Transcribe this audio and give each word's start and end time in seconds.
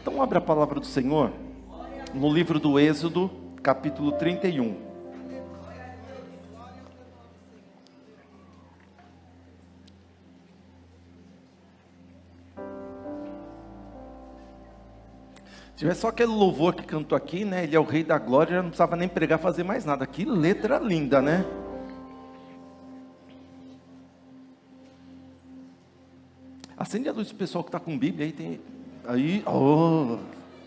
Então 0.00 0.22
abre 0.22 0.38
a 0.38 0.40
palavra 0.40 0.80
do 0.80 0.86
Senhor 0.86 1.30
no 2.14 2.32
livro 2.32 2.58
do 2.58 2.78
Êxodo, 2.80 3.30
capítulo 3.62 4.12
31. 4.12 4.74
Se 15.80 15.84
tivesse 15.84 16.00
só 16.00 16.08
aquele 16.08 16.32
louvor 16.32 16.74
que 16.74 16.82
cantou 16.82 17.16
aqui, 17.16 17.44
né? 17.44 17.64
Ele 17.64 17.76
é 17.76 17.80
o 17.80 17.84
rei 17.84 18.02
da 18.02 18.18
glória, 18.18 18.56
já 18.56 18.62
não 18.62 18.70
precisava 18.70 18.96
nem 18.96 19.08
pregar, 19.08 19.38
fazer 19.38 19.64
mais 19.64 19.84
nada. 19.84 20.06
Que 20.06 20.24
letra 20.24 20.78
linda, 20.78 21.20
né? 21.20 21.44
Acende 26.76 27.08
a 27.08 27.12
luz 27.12 27.28
do 27.28 27.34
pessoal 27.34 27.62
que 27.62 27.68
está 27.68 27.78
com 27.78 27.98
Bíblia 27.98 28.26
aí. 28.26 28.32
Tem... 28.32 28.60
Aí, 29.06 29.42
oh, 29.46 30.18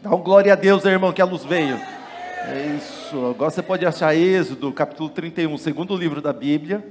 dá 0.02 0.14
um 0.14 0.22
glória 0.22 0.52
a 0.54 0.56
Deus, 0.56 0.84
irmão, 0.86 1.14
que 1.14 1.22
a 1.22 1.26
luz 1.26 1.46
veio. 1.46 1.76
É 1.76 2.76
isso. 2.78 3.26
Agora 3.28 3.52
você 3.52 3.62
pode 3.62 3.86
achar 3.86 4.16
Êxodo, 4.16 4.72
capítulo 4.72 5.10
31, 5.10 5.58
segundo 5.58 5.96
livro 5.96 6.22
da 6.22 6.34
Bíblia. 6.34 6.86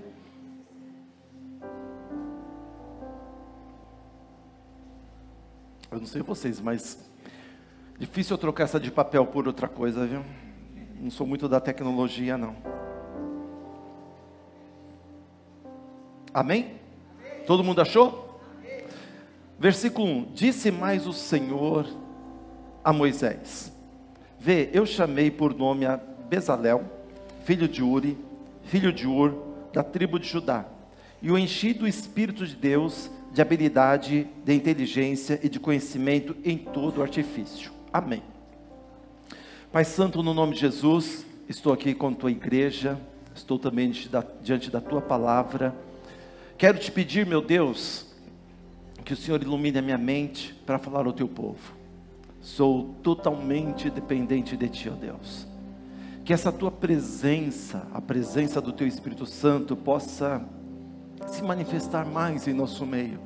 Eu 5.90 5.98
não 5.98 6.06
sei 6.06 6.22
vocês, 6.22 6.58
mas 6.58 6.98
difícil 7.98 8.34
eu 8.34 8.38
trocar 8.38 8.64
essa 8.64 8.80
de 8.80 8.90
papel 8.90 9.26
por 9.26 9.46
outra 9.46 9.68
coisa, 9.68 10.06
viu? 10.06 10.24
Não 10.98 11.10
sou 11.10 11.26
muito 11.26 11.46
da 11.48 11.60
tecnologia, 11.60 12.38
não. 12.38 12.56
Amém? 16.32 16.76
Todo 17.46 17.62
mundo 17.62 17.82
achou? 17.82 18.31
Versículo 19.62 20.08
1: 20.08 20.32
Disse 20.34 20.72
mais 20.72 21.06
o 21.06 21.12
Senhor 21.12 21.86
a 22.82 22.92
Moisés: 22.92 23.72
Vê, 24.36 24.68
eu 24.72 24.84
chamei 24.84 25.30
por 25.30 25.54
nome 25.54 25.86
a 25.86 25.96
Bezalel, 26.28 26.82
filho 27.44 27.68
de 27.68 27.80
Uri, 27.80 28.18
filho 28.64 28.92
de 28.92 29.06
Ur, 29.06 29.32
da 29.72 29.84
tribo 29.84 30.18
de 30.18 30.28
Judá, 30.28 30.64
e 31.22 31.30
o 31.30 31.38
enchi 31.38 31.72
do 31.72 31.86
Espírito 31.86 32.44
de 32.44 32.56
Deus, 32.56 33.08
de 33.32 33.40
habilidade, 33.40 34.26
de 34.44 34.52
inteligência 34.52 35.38
e 35.44 35.48
de 35.48 35.60
conhecimento 35.60 36.36
em 36.44 36.58
todo 36.58 37.00
artifício. 37.00 37.70
Amém. 37.92 38.24
Pai 39.70 39.84
Santo, 39.84 40.24
no 40.24 40.34
nome 40.34 40.54
de 40.54 40.60
Jesus, 40.60 41.24
estou 41.48 41.72
aqui 41.72 41.94
com 41.94 42.12
tua 42.12 42.32
igreja, 42.32 42.98
estou 43.32 43.60
também 43.60 43.92
diante 44.42 44.72
da 44.72 44.80
tua 44.80 45.00
palavra. 45.00 45.72
Quero 46.58 46.80
te 46.80 46.90
pedir, 46.90 47.24
meu 47.24 47.40
Deus, 47.40 48.11
que 49.02 49.12
o 49.12 49.16
Senhor 49.16 49.42
ilumine 49.42 49.78
a 49.78 49.82
minha 49.82 49.98
mente 49.98 50.54
para 50.66 50.78
falar 50.78 51.06
ao 51.06 51.12
teu 51.12 51.28
povo. 51.28 51.74
Sou 52.40 52.94
totalmente 53.02 53.90
dependente 53.90 54.56
de 54.56 54.68
ti, 54.68 54.88
ó 54.88 54.94
Deus. 54.94 55.46
Que 56.24 56.32
essa 56.32 56.52
tua 56.52 56.70
presença, 56.70 57.86
a 57.92 58.00
presença 58.00 58.60
do 58.60 58.72
teu 58.72 58.86
Espírito 58.86 59.26
Santo, 59.26 59.76
possa 59.76 60.44
se 61.28 61.42
manifestar 61.42 62.04
mais 62.04 62.46
em 62.46 62.52
nosso 62.52 62.86
meio. 62.86 63.20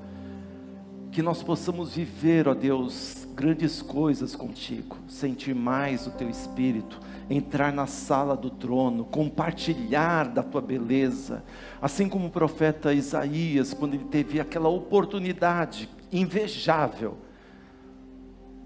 Que 1.16 1.22
nós 1.22 1.42
possamos 1.42 1.94
viver, 1.94 2.46
ó 2.46 2.52
Deus, 2.52 3.26
grandes 3.34 3.80
coisas 3.80 4.36
contigo, 4.36 4.98
sentir 5.08 5.54
mais 5.54 6.06
o 6.06 6.10
teu 6.10 6.28
Espírito, 6.28 7.00
entrar 7.30 7.72
na 7.72 7.86
sala 7.86 8.36
do 8.36 8.50
trono, 8.50 9.02
compartilhar 9.06 10.28
da 10.28 10.42
tua 10.42 10.60
beleza, 10.60 11.42
assim 11.80 12.06
como 12.06 12.26
o 12.26 12.30
profeta 12.30 12.92
Isaías, 12.92 13.72
quando 13.72 13.94
ele 13.94 14.04
teve 14.04 14.38
aquela 14.38 14.68
oportunidade 14.68 15.88
invejável 16.12 17.16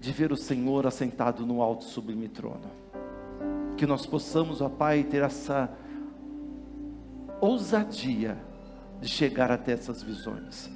de 0.01 0.11
ver 0.11 0.33
o 0.33 0.35
Senhor 0.35 0.85
assentado 0.85 1.45
no 1.45 1.61
alto 1.61 1.85
sublime 1.85 2.27
trono. 2.27 2.69
Que 3.77 3.85
nós 3.85 4.05
possamos, 4.05 4.59
ó 4.59 4.67
Pai, 4.67 5.05
ter 5.05 5.23
essa 5.23 5.71
ousadia 7.39 8.37
de 8.99 9.07
chegar 9.07 9.49
até 9.49 9.71
essas 9.71 10.03
visões. 10.03 10.69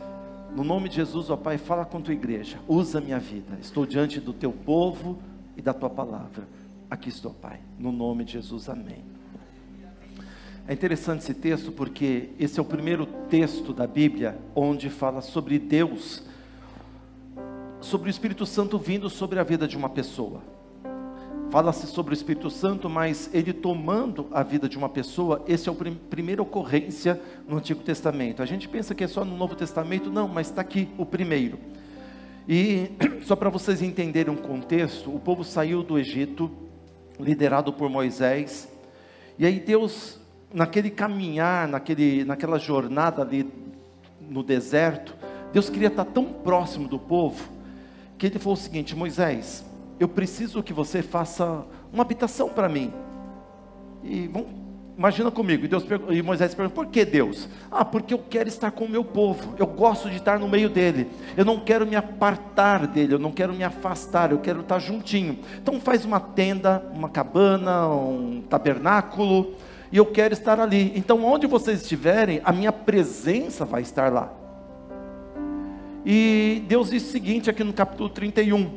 No 0.56 0.64
nome 0.64 0.90
de 0.90 0.96
Jesus, 0.96 1.30
ó 1.30 1.36
Pai, 1.36 1.58
fala 1.58 1.86
com 1.86 2.02
tua 2.02 2.14
igreja, 2.14 2.58
usa 2.68 3.02
minha 3.02 3.20
vida. 3.20 3.58
Estou 3.62 3.86
diante 3.86 4.20
do 4.20 4.34
teu 4.34 4.52
povo 4.52 5.20
e 5.56 5.62
da 5.62 5.74
tua 5.74 5.90
palavra 5.90 6.48
Aqui 6.90 7.10
estou, 7.10 7.34
Pai, 7.34 7.60
no 7.80 7.92
nome 7.92 8.24
de 8.24 8.34
Jesus, 8.34 8.70
amém. 8.70 9.04
É 10.68 10.74
interessante 10.74 11.22
esse 11.22 11.34
texto 11.34 11.72
porque 11.72 12.30
esse 12.40 12.60
é 12.60 12.62
o 12.62 12.66
primeiro 12.66 13.06
texto 13.30 13.74
da 13.74 13.88
Bíblia 13.88 14.38
onde 14.56 14.90
fala 14.90 15.22
sobre 15.22 15.60
Deus, 15.60 16.24
sobre 17.82 18.10
o 18.10 18.12
Espírito 18.12 18.46
Santo 18.46 18.78
vindo 18.78 19.10
sobre 19.10 19.40
a 19.40 19.44
vida 19.44 19.68
de 19.68 19.76
uma 19.76 19.90
pessoa. 19.90 20.42
Fala-se 21.56 21.88
sobre 21.88 22.14
o 22.14 22.18
Espírito 22.18 22.50
Santo, 22.50 22.90
mas 22.90 23.30
ele 23.34 23.54
tomando 23.54 24.28
a 24.34 24.44
vida 24.44 24.68
de 24.68 24.78
uma 24.78 24.90
pessoa, 24.90 25.42
esse 25.48 25.70
é 25.70 25.72
a 25.72 25.76
primeira 26.10 26.42
ocorrência 26.42 27.18
no 27.48 27.56
Antigo 27.56 27.82
Testamento. 27.82 28.44
A 28.44 28.46
gente 28.46 28.68
pensa 28.68 28.94
que 28.94 29.06
é 29.06 29.08
só 29.08 29.24
no 29.24 29.38
Novo 29.38 29.56
Testamento, 29.56 30.12
não, 30.12 30.28
mas 30.28 30.48
está 30.48 30.60
aqui 30.60 30.90
o 30.98 31.06
primeiro. 31.06 31.58
E 32.46 32.92
só 33.24 33.38
para 33.38 33.50
vocês 33.50 33.82
entenderem 33.82 34.34
um 34.34 34.36
contexto, 34.36 35.10
o 35.16 35.18
povo 35.18 35.46
saiu 35.46 35.82
do 35.82 35.98
Egito, 35.98 36.52
liderado 37.18 37.72
por 37.72 37.90
Moisés. 37.90 38.68
E 39.40 39.46
aí 39.46 39.58
Deus, 39.58 40.20
naquele 40.54 40.90
caminhar, 40.90 41.70
naquele, 41.70 42.26
naquela 42.26 42.60
jornada 42.60 43.22
ali 43.22 43.50
no 44.20 44.44
deserto, 44.44 45.16
Deus 45.54 45.70
queria 45.70 45.88
estar 45.88 46.04
tão 46.04 46.26
próximo 46.26 46.90
do 46.90 47.00
povo, 47.00 47.50
que 48.18 48.26
ele 48.26 48.40
falou 48.40 48.56
o 48.56 48.62
seguinte: 48.62 48.94
Moisés, 48.94 49.64
eu 50.00 50.08
preciso 50.08 50.64
que 50.64 50.74
você 50.74 51.02
faça 51.02 51.66
uma 51.92 52.04
habitação 52.04 52.50
para 52.50 52.70
mim. 52.70 52.94
E 54.04 54.30
Imagina 54.98 55.30
comigo, 55.30 55.66
e, 55.66 55.68
Deus, 55.68 55.86
e 56.10 56.22
Moisés 56.22 56.56
pergunta, 56.56 56.74
por 56.74 56.88
que 56.88 57.04
Deus? 57.04 57.50
Ah, 57.70 57.84
porque 57.84 58.14
eu 58.14 58.20
quero 58.30 58.48
estar 58.48 58.72
com 58.72 58.86
o 58.86 58.90
meu 58.90 59.04
povo, 59.04 59.54
eu 59.60 59.68
gosto 59.68 60.10
de 60.10 60.16
estar 60.16 60.40
no 60.40 60.48
meio 60.48 60.70
dele, 60.70 61.10
eu 61.36 61.44
não 61.44 61.60
quero 61.60 61.86
me 61.86 61.98
apartar 61.98 62.88
dele, 62.88 63.14
eu 63.14 63.20
não 63.20 63.32
quero 63.32 63.54
me 63.54 63.64
afastar, 63.64 64.32
eu 64.32 64.40
quero 64.40 64.62
estar 64.62 64.80
juntinho. 64.80 65.40
Então 65.62 65.82
faz 65.82 66.06
uma 66.06 66.22
tenda, 66.22 66.82
uma 66.94 67.10
cabana, 67.10 67.90
um 67.90 68.42
tabernáculo, 68.50 69.56
e 69.92 69.98
eu 69.98 70.06
quero 70.06 70.34
estar 70.34 70.62
ali. 70.62 70.94
Então 70.96 71.26
onde 71.26 71.46
vocês 71.46 71.82
estiverem, 71.82 72.40
a 72.46 72.54
minha 72.54 72.72
presença 72.72 73.66
vai 73.66 73.82
estar 73.82 74.10
lá. 74.14 74.32
E 76.06 76.64
Deus 76.70 76.92
diz 76.92 77.04
o 77.04 77.12
seguinte 77.12 77.50
aqui 77.50 77.66
no 77.66 77.74
capítulo 77.74 78.08
31, 78.08 78.72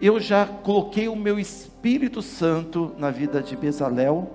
eu 0.00 0.20
já 0.20 0.46
coloquei 0.46 1.08
o 1.08 1.16
meu 1.16 1.38
Espírito 1.38 2.22
Santo 2.22 2.94
na 2.98 3.10
vida 3.10 3.42
de 3.42 3.56
Bezalel, 3.56 4.30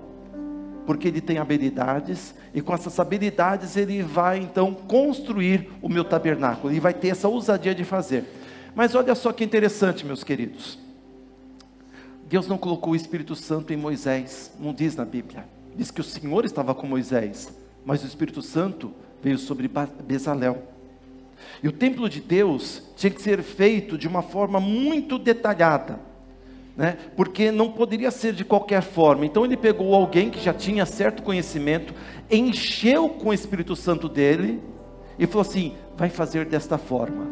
porque 0.86 1.08
ele 1.08 1.20
tem 1.20 1.38
habilidades, 1.38 2.34
e 2.52 2.60
com 2.60 2.74
essas 2.74 3.00
habilidades 3.00 3.76
ele 3.76 4.02
vai 4.02 4.38
então 4.38 4.74
construir 4.74 5.70
o 5.80 5.88
meu 5.88 6.04
tabernáculo, 6.04 6.72
e 6.72 6.78
vai 6.78 6.92
ter 6.92 7.08
essa 7.08 7.28
ousadia 7.28 7.74
de 7.74 7.84
fazer. 7.84 8.24
Mas 8.74 8.94
olha 8.94 9.14
só 9.14 9.32
que 9.32 9.44
interessante, 9.44 10.04
meus 10.04 10.22
queridos. 10.22 10.78
Deus 12.28 12.46
não 12.46 12.58
colocou 12.58 12.92
o 12.92 12.96
Espírito 12.96 13.34
Santo 13.34 13.72
em 13.72 13.76
Moisés, 13.76 14.52
não 14.58 14.74
diz 14.74 14.96
na 14.96 15.04
Bíblia. 15.04 15.46
Diz 15.76 15.90
que 15.90 16.00
o 16.00 16.04
Senhor 16.04 16.44
estava 16.44 16.74
com 16.74 16.86
Moisés, 16.86 17.52
mas 17.84 18.02
o 18.02 18.06
Espírito 18.06 18.42
Santo 18.42 18.92
veio 19.22 19.38
sobre 19.38 19.70
Bezalel. 20.06 20.73
E 21.62 21.68
o 21.68 21.72
templo 21.72 22.08
de 22.08 22.20
Deus 22.20 22.82
tinha 22.96 23.10
que 23.10 23.20
ser 23.20 23.42
feito 23.42 23.96
de 23.96 24.08
uma 24.08 24.22
forma 24.22 24.60
muito 24.60 25.18
detalhada 25.18 25.98
né? 26.76 26.96
porque 27.16 27.50
não 27.50 27.70
poderia 27.70 28.10
ser 28.10 28.32
de 28.32 28.44
qualquer 28.44 28.82
forma. 28.82 29.24
Então 29.24 29.44
ele 29.44 29.56
pegou 29.56 29.94
alguém 29.94 30.30
que 30.30 30.40
já 30.40 30.52
tinha 30.52 30.84
certo 30.84 31.22
conhecimento, 31.22 31.94
encheu 32.30 33.08
com 33.08 33.28
o 33.28 33.34
Espírito 33.34 33.76
Santo 33.76 34.08
dele 34.08 34.60
e 35.18 35.26
falou 35.26 35.42
assim: 35.42 35.74
vai 35.96 36.08
fazer 36.08 36.46
desta 36.46 36.78
forma, 36.78 37.26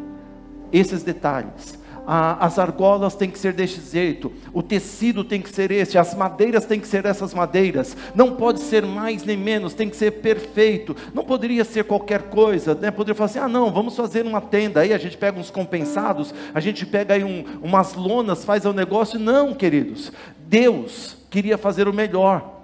esses 0.71 1.03
detalhes 1.03 1.82
as 2.05 2.59
argolas 2.59 3.15
têm 3.15 3.29
que 3.29 3.39
ser 3.39 3.53
deste 3.53 3.81
jeito, 3.81 4.31
o 4.53 4.61
tecido 4.61 5.23
tem 5.23 5.41
que 5.41 5.49
ser 5.49 5.71
este, 5.71 5.97
as 5.97 6.13
madeiras 6.13 6.65
têm 6.65 6.79
que 6.79 6.87
ser 6.87 7.05
essas 7.05 7.33
madeiras, 7.33 7.95
não 8.13 8.35
pode 8.35 8.59
ser 8.59 8.85
mais 8.85 9.23
nem 9.23 9.37
menos, 9.37 9.73
tem 9.73 9.89
que 9.89 9.95
ser 9.95 10.11
perfeito, 10.11 10.95
não 11.13 11.23
poderia 11.23 11.63
ser 11.63 11.85
qualquer 11.85 12.23
coisa, 12.23 12.75
né? 12.75 12.91
poderia 12.91 13.15
falar 13.15 13.29
assim, 13.29 13.39
ah 13.39 13.47
não, 13.47 13.71
vamos 13.71 13.95
fazer 13.95 14.25
uma 14.25 14.41
tenda, 14.41 14.81
aí 14.81 14.93
a 14.93 14.97
gente 14.97 15.17
pega 15.17 15.39
uns 15.39 15.49
compensados, 15.49 16.33
a 16.53 16.59
gente 16.59 16.85
pega 16.85 17.13
aí 17.13 17.23
um, 17.23 17.45
umas 17.61 17.93
lonas, 17.93 18.43
faz 18.43 18.65
o 18.65 18.73
negócio, 18.73 19.19
não 19.19 19.53
queridos, 19.53 20.11
Deus 20.47 21.17
queria 21.29 21.57
fazer 21.57 21.87
o 21.87 21.93
melhor, 21.93 22.63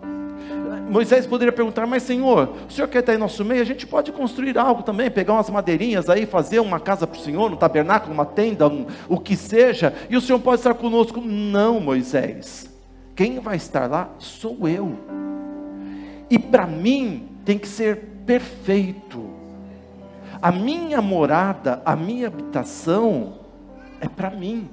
Moisés 0.90 1.28
poderia 1.28 1.52
perguntar, 1.52 1.86
mas 1.86 2.04
Senhor, 2.04 2.56
o 2.68 2.72
Senhor 2.72 2.88
quer 2.88 3.00
estar 3.00 3.14
em 3.14 3.18
nosso 3.18 3.46
meio? 3.46 3.62
A 3.62 3.66
gente 3.66 3.86
pode 3.86 4.12
construir 4.12 4.58
algo 4.58 4.82
também, 4.84 5.10
pegar 5.10 5.34
umas 5.34 5.50
madeirinhas 5.50 6.10
aí, 6.10 6.26
fazer 6.26 6.60
uma 6.60 6.80
casa 6.80 7.06
para 7.06 7.18
o 7.18 7.22
Senhor, 7.22 7.52
um 7.52 7.56
tabernáculo, 7.56 8.14
uma 8.14 8.26
tenda, 8.26 8.68
um, 8.68 8.88
o 9.08 9.20
que 9.20 9.36
seja, 9.36 9.94
e 10.10 10.18
o 10.18 10.22
Senhor 10.22 10.40
pode 10.40 10.62
estar 10.62 10.74
conosco. 10.74 11.22
Não, 11.22 11.80
Moisés, 11.80 12.70
quem 13.16 13.40
vai 13.40 13.58
estar 13.58 13.90
lá 13.90 14.10
sou 14.18 14.68
eu. 14.68 14.98
E 16.30 16.40
para 16.40 16.66
mim 16.66 17.30
tem 17.46 17.58
que 17.58 17.68
ser 17.68 17.98
perfeito. 18.26 19.30
A 20.42 20.52
minha 20.52 21.02
morada, 21.02 21.82
a 21.86 21.96
minha 21.96 22.28
habitação 22.28 23.40
é 24.00 24.08
para 24.08 24.30
mim. 24.30 24.70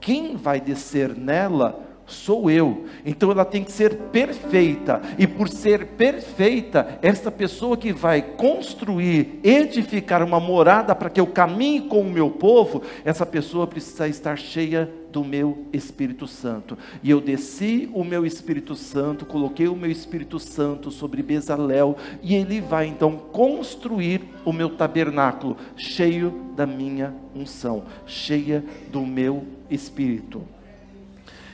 quem 0.00 0.34
vai 0.34 0.60
descer 0.60 1.14
nela 1.14 1.89
sou 2.10 2.50
eu. 2.50 2.84
Então 3.04 3.30
ela 3.30 3.44
tem 3.44 3.64
que 3.64 3.72
ser 3.72 3.94
perfeita. 4.12 5.00
E 5.18 5.26
por 5.26 5.48
ser 5.48 5.86
perfeita, 5.88 6.98
esta 7.02 7.30
pessoa 7.30 7.76
que 7.76 7.92
vai 7.92 8.22
construir, 8.22 9.40
edificar 9.42 10.22
uma 10.22 10.40
morada 10.40 10.94
para 10.94 11.10
que 11.10 11.20
eu 11.20 11.26
caminhe 11.26 11.82
com 11.82 12.00
o 12.00 12.10
meu 12.10 12.30
povo, 12.30 12.82
essa 13.04 13.24
pessoa 13.24 13.66
precisa 13.66 14.08
estar 14.08 14.36
cheia 14.36 14.90
do 15.10 15.24
meu 15.24 15.66
Espírito 15.72 16.26
Santo. 16.26 16.78
E 17.02 17.10
eu 17.10 17.20
desci 17.20 17.88
o 17.92 18.04
meu 18.04 18.24
Espírito 18.24 18.74
Santo, 18.74 19.26
coloquei 19.26 19.68
o 19.68 19.76
meu 19.76 19.90
Espírito 19.90 20.38
Santo 20.38 20.90
sobre 20.90 21.22
Bezalel, 21.22 21.96
e 22.22 22.34
ele 22.34 22.60
vai 22.60 22.86
então 22.86 23.16
construir 23.16 24.22
o 24.44 24.52
meu 24.52 24.70
tabernáculo, 24.70 25.56
cheio 25.76 26.52
da 26.56 26.66
minha 26.66 27.14
unção, 27.34 27.84
cheia 28.06 28.64
do 28.90 29.04
meu 29.04 29.44
Espírito. 29.70 30.42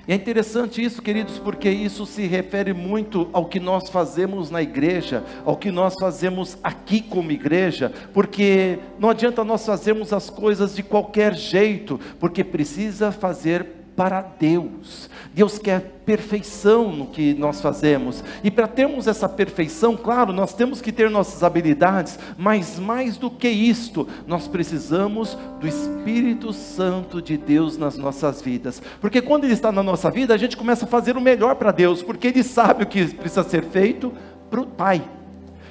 E 0.08 0.12
é 0.12 0.14
interessante 0.14 0.82
isso, 0.82 1.02
queridos, 1.02 1.36
porque 1.38 1.68
isso 1.68 2.06
se 2.06 2.26
refere 2.26 2.72
muito 2.72 3.28
ao 3.32 3.46
que 3.46 3.58
nós 3.58 3.90
fazemos 3.90 4.50
na 4.50 4.62
igreja, 4.62 5.24
ao 5.44 5.56
que 5.56 5.72
nós 5.72 5.94
fazemos 6.00 6.56
aqui 6.62 7.00
como 7.00 7.32
igreja, 7.32 7.92
porque 8.12 8.78
não 9.00 9.10
adianta 9.10 9.42
nós 9.42 9.66
fazermos 9.66 10.12
as 10.12 10.30
coisas 10.30 10.76
de 10.76 10.82
qualquer 10.84 11.34
jeito, 11.34 11.98
porque 12.20 12.44
precisa 12.44 13.10
fazer 13.10 13.75
para 13.96 14.20
Deus. 14.20 15.08
Deus 15.34 15.58
quer 15.58 15.80
perfeição 16.04 16.92
no 16.92 17.06
que 17.06 17.34
nós 17.34 17.60
fazemos. 17.60 18.22
E 18.44 18.50
para 18.50 18.68
termos 18.68 19.06
essa 19.08 19.28
perfeição, 19.28 19.96
claro, 19.96 20.32
nós 20.32 20.52
temos 20.52 20.80
que 20.80 20.92
ter 20.92 21.10
nossas 21.10 21.42
habilidades, 21.42 22.18
mas 22.36 22.78
mais 22.78 23.16
do 23.16 23.30
que 23.30 23.48
isto, 23.48 24.06
nós 24.26 24.46
precisamos 24.46 25.36
do 25.58 25.66
Espírito 25.66 26.52
Santo 26.52 27.20
de 27.20 27.36
Deus 27.36 27.76
nas 27.76 27.96
nossas 27.96 28.40
vidas. 28.42 28.80
Porque 29.00 29.22
quando 29.22 29.44
ele 29.44 29.54
está 29.54 29.72
na 29.72 29.82
nossa 29.82 30.10
vida, 30.10 30.34
a 30.34 30.38
gente 30.38 30.56
começa 30.56 30.84
a 30.84 30.88
fazer 30.88 31.16
o 31.16 31.20
melhor 31.20 31.56
para 31.56 31.72
Deus, 31.72 32.02
porque 32.02 32.28
ele 32.28 32.42
sabe 32.42 32.84
o 32.84 32.86
que 32.86 33.06
precisa 33.06 33.42
ser 33.42 33.64
feito 33.64 34.12
para 34.50 34.60
o 34.60 34.66
Pai. 34.66 35.15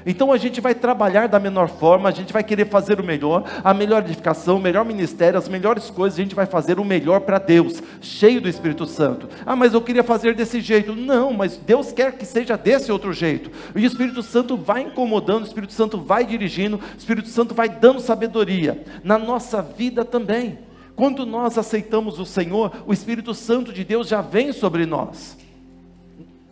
Então 0.06 0.31
a 0.31 0.38
gente 0.38 0.62
vai 0.62 0.75
trabalhar 0.75 1.28
da 1.28 1.40
menor 1.40 1.68
forma, 1.68 2.07
a 2.07 2.12
gente 2.12 2.31
vai 2.31 2.44
querer 2.44 2.69
fazer 2.69 3.00
o 3.00 3.04
melhor, 3.04 3.44
a 3.63 3.74
melhor 3.74 4.04
edificação, 4.04 4.57
o 4.57 4.62
melhor 4.62 4.86
ministério, 4.86 5.40
as 5.40 5.50
melhores 5.50 5.90
coisas, 5.90 6.19
a 6.19 6.22
gente 6.22 6.36
vai 6.36 6.46
fazer 6.46 6.80
o 6.80 6.86
melhor 6.86 7.22
para 7.22 7.40
Deus, 7.40 7.81
cheio 8.02 8.40
do 8.40 8.48
Espírito 8.48 8.86
Santo. 8.86 9.28
Ah, 9.46 9.56
mas 9.56 9.74
eu 9.74 9.81
queria 9.81 10.04
fazer 10.04 10.36
desse 10.36 10.62
jeito. 10.62 10.96
Não, 10.96 11.34
mas 11.34 11.57
Deus 11.57 11.92
quer 11.92 12.13
que 12.13 12.25
seja 12.25 12.56
desse 12.56 12.92
outro 12.92 13.12
jeito. 13.12 13.50
E 13.75 13.80
o 13.80 13.86
Espírito 13.86 14.22
Santo 14.22 14.56
vai 14.56 14.84
incomodando, 14.84 15.44
o 15.44 15.48
Espírito 15.48 15.74
Santo 15.74 15.98
vai 16.00 16.24
dirigindo, 16.24 16.78
o 16.78 16.98
Espírito 16.98 17.30
Santo 17.30 17.56
vai 17.56 17.68
dando 17.68 18.00
sabedoria. 18.00 18.84
Na 19.04 19.18
nossa 19.18 19.62
vida 19.62 20.06
também. 20.06 20.60
Quando 20.96 21.25
nós 21.25 21.57
aceitamos 21.57 22.19
o 22.19 22.25
Senhor, 22.25 22.72
o 22.88 22.94
Espírito 22.94 23.34
Santo 23.34 23.74
de 23.74 23.84
Deus 23.84 24.07
já 24.07 24.22
vem 24.22 24.54
sobre 24.54 24.86
nós. 24.86 25.38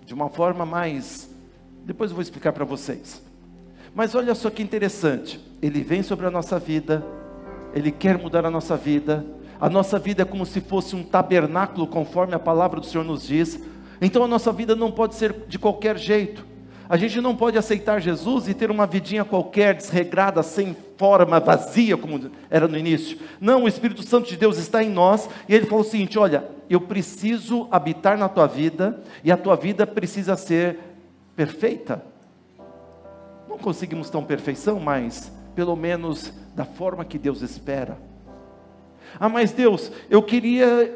De 0.06 0.14
uma 0.14 0.30
forma 0.30 0.66
mais. 0.66 1.30
Depois 1.86 2.12
eu 2.12 2.16
vou 2.16 2.22
explicar 2.22 2.52
para 2.52 2.66
vocês. 2.66 3.33
Mas 3.96 4.16
olha 4.16 4.34
só 4.34 4.50
que 4.50 4.64
interessante, 4.64 5.40
ele 5.62 5.84
vem 5.84 6.02
sobre 6.02 6.26
a 6.26 6.32
nossa 6.32 6.58
vida, 6.58 7.06
ele 7.76 7.92
quer 7.92 8.18
mudar 8.18 8.46
a 8.46 8.50
nossa 8.50 8.76
vida. 8.76 9.26
A 9.62 9.70
nossa 9.70 10.00
vida 10.00 10.24
é 10.24 10.26
como 10.26 10.46
se 10.46 10.60
fosse 10.62 10.96
um 10.96 11.04
tabernáculo, 11.04 11.88
conforme 11.88 12.34
a 12.34 12.40
palavra 12.40 12.80
do 12.80 12.86
Senhor 12.86 13.04
nos 13.04 13.26
diz. 13.26 13.60
Então 14.02 14.24
a 14.24 14.28
nossa 14.28 14.52
vida 14.52 14.76
não 14.76 14.92
pode 14.92 15.16
ser 15.16 15.46
de 15.48 15.60
qualquer 15.60 15.98
jeito. 15.98 16.46
A 16.90 16.98
gente 16.98 17.22
não 17.22 17.36
pode 17.36 17.58
aceitar 17.58 18.02
Jesus 18.02 18.48
e 18.48 18.54
ter 18.54 18.70
uma 18.70 18.86
vidinha 18.86 19.24
qualquer, 19.24 19.76
desregrada, 19.76 20.44
sem 20.44 20.76
forma, 20.98 21.40
vazia, 21.40 21.96
como 21.96 22.30
era 22.50 22.68
no 22.68 22.78
início. 22.78 23.18
Não, 23.40 23.64
o 23.64 23.68
Espírito 23.68 24.04
Santo 24.04 24.28
de 24.28 24.36
Deus 24.36 24.58
está 24.58 24.84
em 24.84 24.90
nós 24.90 25.30
e 25.48 25.56
ele 25.56 25.66
falou 25.66 25.84
o 25.84 25.88
seguinte: 25.88 26.20
olha, 26.20 26.44
eu 26.70 26.82
preciso 26.82 27.68
habitar 27.72 28.18
na 28.18 28.28
tua 28.28 28.48
vida 28.48 29.02
e 29.24 29.32
a 29.32 29.38
tua 29.38 29.56
vida 29.56 29.88
precisa 29.88 30.36
ser 30.36 30.78
perfeita. 31.36 32.13
Não 33.54 33.60
conseguimos 33.60 34.10
tão 34.10 34.24
perfeição, 34.24 34.80
mas 34.80 35.32
pelo 35.54 35.76
menos 35.76 36.34
da 36.56 36.66
forma 36.66 37.06
que 37.06 37.20
Deus 37.20 37.44
espera. 37.44 38.00
Ah, 39.20 39.30
mas 39.30 39.52
Deus, 39.52 39.92
eu 40.10 40.24
queria 40.24 40.92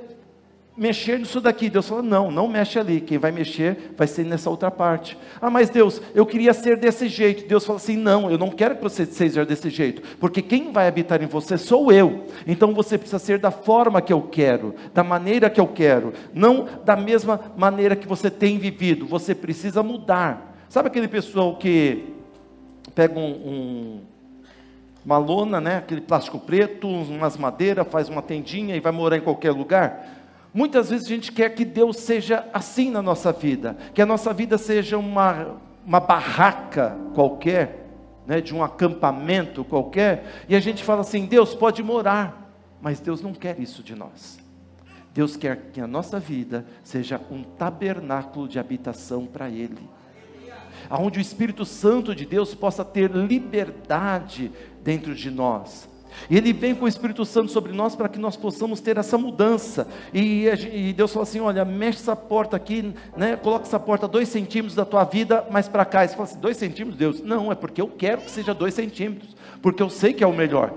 mexer 0.76 1.20
nisso 1.20 1.40
daqui. 1.40 1.70
Deus 1.70 1.88
falou: 1.88 2.02
não, 2.02 2.32
não 2.32 2.48
mexe 2.48 2.80
ali. 2.80 3.00
Quem 3.00 3.20
vai 3.20 3.32
mexer 3.32 3.94
vai 3.96 4.08
ser 4.08 4.26
nessa 4.26 4.50
outra 4.50 4.72
parte. 4.72 5.16
Ah, 5.40 5.52
mas 5.52 5.70
Deus, 5.70 6.02
eu 6.16 6.26
queria 6.26 6.52
ser 6.52 6.78
desse 6.78 7.08
jeito. 7.08 7.48
Deus 7.48 7.64
falou 7.64 7.78
assim: 7.78 7.96
não, 7.96 8.32
eu 8.32 8.40
não 8.40 8.50
quero 8.50 8.78
que 8.78 8.82
você 8.82 9.06
seja 9.06 9.46
desse 9.46 9.70
jeito, 9.70 10.02
porque 10.18 10.42
quem 10.42 10.72
vai 10.72 10.88
habitar 10.88 11.22
em 11.22 11.28
você 11.28 11.60
sou 11.60 11.92
eu. 11.92 12.26
Então 12.48 12.74
você 12.74 12.98
precisa 12.98 13.20
ser 13.20 13.38
da 13.38 13.52
forma 13.52 14.02
que 14.02 14.12
eu 14.12 14.24
quero, 14.24 14.74
da 14.96 15.04
maneira 15.04 15.48
que 15.48 15.62
eu 15.62 15.68
quero, 15.68 16.12
não 16.34 16.68
da 16.84 16.96
mesma 16.96 17.40
maneira 17.56 17.96
que 17.96 18.08
você 18.08 18.32
tem 18.32 18.58
vivido. 18.58 19.06
Você 19.06 19.36
precisa 19.36 19.84
mudar. 19.84 20.56
Sabe 20.70 20.88
aquele 20.88 21.08
pessoal 21.08 21.56
que 21.56 22.17
pega 22.98 23.20
um, 23.20 23.30
um, 23.30 24.02
uma 25.06 25.20
lona, 25.20 25.62
né, 25.62 25.78
aquele 25.78 26.02
plástico 26.02 26.40
preto, 26.40 26.88
umas 26.88 27.38
madeiras, 27.38 27.88
faz 27.92 28.10
uma 28.10 28.24
tendinha 28.24 28.76
e 28.76 28.80
vai 28.80 28.92
morar 28.92 29.18
em 29.18 29.22
qualquer 29.22 29.52
lugar. 29.52 30.04
Muitas 30.52 30.90
vezes 30.90 31.06
a 31.06 31.10
gente 31.10 31.32
quer 31.32 31.52
que 31.52 31.64
Deus 31.64 31.98
seja 31.98 32.44
assim 32.52 32.90
na 32.90 33.00
nossa 33.00 33.32
vida, 33.32 33.78
que 33.94 34.02
a 34.02 34.06
nossa 34.06 34.34
vida 34.34 34.58
seja 34.58 34.98
uma, 34.98 35.58
uma 35.86 36.00
barraca 36.00 36.98
qualquer, 37.14 37.86
né, 38.26 38.42
de 38.42 38.56
um 38.56 38.64
acampamento 38.64 39.64
qualquer, 39.64 40.44
e 40.50 40.56
a 40.56 40.60
gente 40.60 40.84
fala 40.84 41.02
assim: 41.02 41.28
Deus 41.28 41.54
pode 41.54 41.84
morar, 41.84 42.52
mas 42.82 43.00
Deus 43.00 43.22
não 43.22 43.32
quer 43.32 43.60
isso 43.60 43.84
de 43.84 43.94
nós. 43.94 44.40
Deus 45.14 45.38
quer 45.38 45.70
que 45.72 45.80
a 45.80 45.86
nossa 45.86 46.20
vida 46.20 46.66
seja 46.84 47.22
um 47.30 47.44
tabernáculo 47.44 48.48
de 48.48 48.58
habitação 48.58 49.28
para 49.28 49.52
Ele 49.52 49.88
aonde 50.90 51.20
o 51.20 51.22
Espírito 51.22 51.66
Santo 51.66 52.16
de 52.16 52.26
Deus 52.26 52.54
possa 52.54 52.84
ter 52.84 53.12
liberdade 53.12 54.52
dentro 54.84 55.14
de 55.14 55.30
nós. 55.30 55.88
E 56.30 56.38
Ele 56.38 56.54
vem 56.54 56.74
com 56.74 56.86
o 56.86 56.88
Espírito 56.88 57.24
Santo 57.26 57.52
sobre 57.52 57.72
nós 57.72 57.96
para 57.96 58.10
que 58.10 58.18
nós 58.18 58.36
possamos 58.36 58.80
ter 58.80 58.98
essa 58.98 59.18
mudança. 59.18 59.88
E, 60.14 60.48
e 60.48 60.94
Deus 60.94 61.12
falou 61.12 61.24
assim: 61.24 61.40
olha, 61.40 61.64
mexe 61.64 62.00
essa 62.00 62.16
porta 62.16 62.56
aqui, 62.56 62.94
né? 63.16 63.36
coloca 63.36 63.66
essa 63.66 63.80
porta 63.80 64.08
dois 64.08 64.30
centímetros 64.30 64.76
da 64.76 64.86
tua 64.86 65.04
vida 65.04 65.46
mais 65.52 65.68
para 65.68 65.86
cá. 65.86 66.04
E 66.04 66.08
você 66.08 66.16
fala 66.16 66.28
assim: 66.28 66.40
dois 66.40 66.58
centímetros, 66.58 66.98
Deus? 66.98 67.22
Não, 67.22 67.52
é 67.52 67.56
porque 67.56 67.82
eu 67.82 67.88
quero 67.88 68.22
que 68.22 68.32
seja 68.32 68.54
dois 68.54 68.74
centímetros, 68.74 69.36
porque 69.62 69.82
eu 69.82 69.90
sei 69.90 70.14
que 70.14 70.24
é 70.24 70.28
o 70.28 70.34
melhor. 70.34 70.74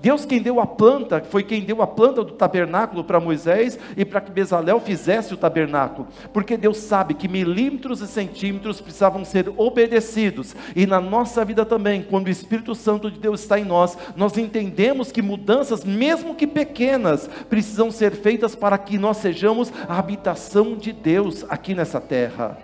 Deus 0.00 0.24
quem 0.24 0.40
deu 0.40 0.60
a 0.60 0.66
planta, 0.66 1.22
foi 1.30 1.42
quem 1.42 1.62
deu 1.62 1.82
a 1.82 1.86
planta 1.86 2.22
do 2.22 2.32
tabernáculo 2.32 3.02
para 3.02 3.20
Moisés 3.20 3.78
e 3.96 4.04
para 4.04 4.20
que 4.20 4.30
Bezalel 4.30 4.80
fizesse 4.80 5.34
o 5.34 5.36
tabernáculo, 5.36 6.08
porque 6.32 6.56
Deus 6.56 6.78
sabe 6.78 7.14
que 7.14 7.28
milímetros 7.28 8.00
e 8.00 8.06
centímetros 8.06 8.80
precisavam 8.80 9.24
ser 9.24 9.52
obedecidos, 9.56 10.54
e 10.74 10.86
na 10.86 11.00
nossa 11.00 11.44
vida 11.44 11.64
também, 11.64 12.02
quando 12.02 12.26
o 12.26 12.30
Espírito 12.30 12.74
Santo 12.74 13.10
de 13.10 13.18
Deus 13.18 13.40
está 13.40 13.58
em 13.58 13.64
nós, 13.64 13.96
nós 14.16 14.36
entendemos 14.36 15.10
que 15.10 15.22
mudanças, 15.22 15.84
mesmo 15.84 16.34
que 16.34 16.46
pequenas, 16.46 17.28
precisam 17.48 17.90
ser 17.90 18.12
feitas 18.12 18.54
para 18.54 18.78
que 18.78 18.98
nós 18.98 19.16
sejamos 19.16 19.72
a 19.88 19.98
habitação 19.98 20.76
de 20.76 20.92
Deus 20.92 21.44
aqui 21.48 21.74
nessa 21.74 22.00
terra. 22.00 22.58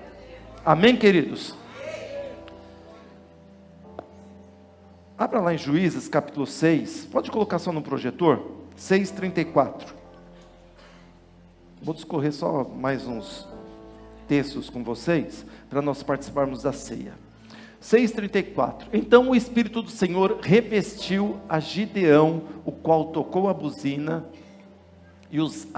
Amém, 0.65 0.97
queridos? 0.97 1.62
Abra 5.17 5.41
lá 5.41 5.53
em 5.53 5.59
Juízes 5.59 6.09
capítulo 6.09 6.47
6. 6.47 7.09
Pode 7.13 7.31
colocar 7.31 7.59
só 7.59 7.71
no 7.71 7.83
projetor? 7.83 8.41
6,34. 8.79 9.89
Vou 11.83 11.95
discorrer 11.95 12.33
só 12.33 12.65
mais 12.65 13.07
uns 13.07 13.47
textos 14.27 14.71
com 14.71 14.83
vocês, 14.83 15.45
para 15.69 15.83
nós 15.83 16.03
participarmos 16.03 16.63
da 16.63 16.73
ceia. 16.73 17.13
6,34. 17.83 18.87
Então 18.93 19.31
o 19.31 19.37
Espírito 19.37 19.83
do 19.83 19.91
Senhor 19.91 20.39
revestiu 20.41 21.39
a 21.49 21.61
Gideão, 21.61 22.43
o 22.65 22.73
qual 22.73 23.07
tocou 23.07 23.49
a 23.49 23.55
buzina, 23.55 24.25
e 25.31 25.41
os 25.41 25.69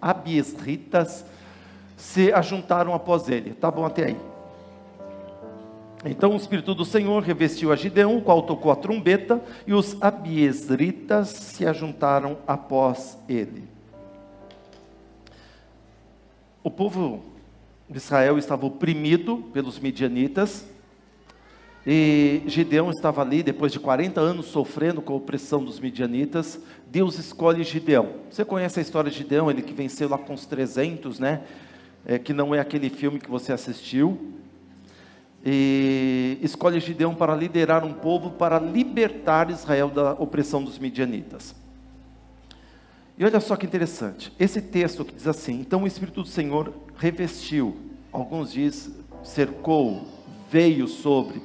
abiesritas 0.00 1.26
se 1.96 2.32
ajuntaram 2.32 2.94
após 2.94 3.28
ele. 3.28 3.52
Tá 3.52 3.70
bom 3.70 3.84
até 3.84 4.06
aí. 4.06 4.35
Então 6.08 6.32
o 6.32 6.36
Espírito 6.36 6.72
do 6.72 6.84
Senhor 6.84 7.20
revestiu 7.20 7.72
a 7.72 7.76
Gideão, 7.76 8.16
o 8.16 8.22
qual 8.22 8.42
tocou 8.42 8.70
a 8.70 8.76
trombeta, 8.76 9.42
e 9.66 9.74
os 9.74 10.00
abiesritas 10.00 11.28
se 11.28 11.66
ajuntaram 11.66 12.38
após 12.46 13.18
ele. 13.28 13.64
O 16.62 16.70
povo 16.70 17.24
de 17.90 17.98
Israel 17.98 18.38
estava 18.38 18.66
oprimido 18.66 19.44
pelos 19.52 19.80
midianitas, 19.80 20.64
e 21.84 22.42
Gideão 22.46 22.90
estava 22.90 23.22
ali, 23.22 23.42
depois 23.42 23.72
de 23.72 23.80
40 23.80 24.20
anos 24.20 24.46
sofrendo 24.46 25.02
com 25.02 25.12
a 25.12 25.16
opressão 25.16 25.64
dos 25.64 25.80
midianitas, 25.80 26.60
Deus 26.88 27.18
escolhe 27.18 27.62
Gideão. 27.64 28.10
Você 28.30 28.44
conhece 28.44 28.78
a 28.78 28.82
história 28.82 29.10
de 29.10 29.18
Gideão, 29.18 29.50
ele 29.50 29.62
que 29.62 29.72
venceu 29.72 30.08
lá 30.08 30.18
com 30.18 30.34
os 30.34 30.46
300, 30.46 31.18
né? 31.18 31.42
É, 32.04 32.18
que 32.18 32.32
não 32.32 32.54
é 32.54 32.60
aquele 32.60 32.88
filme 32.90 33.18
que 33.18 33.30
você 33.30 33.52
assistiu, 33.52 34.35
e 35.48 36.40
escolhe 36.42 36.80
Gideão 36.80 37.14
para 37.14 37.36
liderar 37.36 37.84
um 37.84 37.92
povo 37.92 38.32
para 38.32 38.58
libertar 38.58 39.48
Israel 39.48 39.88
da 39.88 40.12
opressão 40.14 40.64
dos 40.64 40.76
midianitas. 40.76 41.54
E 43.16 43.24
olha 43.24 43.38
só 43.38 43.54
que 43.54 43.64
interessante, 43.64 44.32
esse 44.40 44.60
texto 44.60 45.04
que 45.04 45.14
diz 45.14 45.28
assim: 45.28 45.60
então 45.60 45.84
o 45.84 45.86
Espírito 45.86 46.22
do 46.22 46.28
Senhor 46.28 46.74
revestiu, 46.96 47.76
alguns 48.12 48.52
diz 48.52 48.90
cercou, 49.22 50.08
veio 50.50 50.88
sobre. 50.88 51.40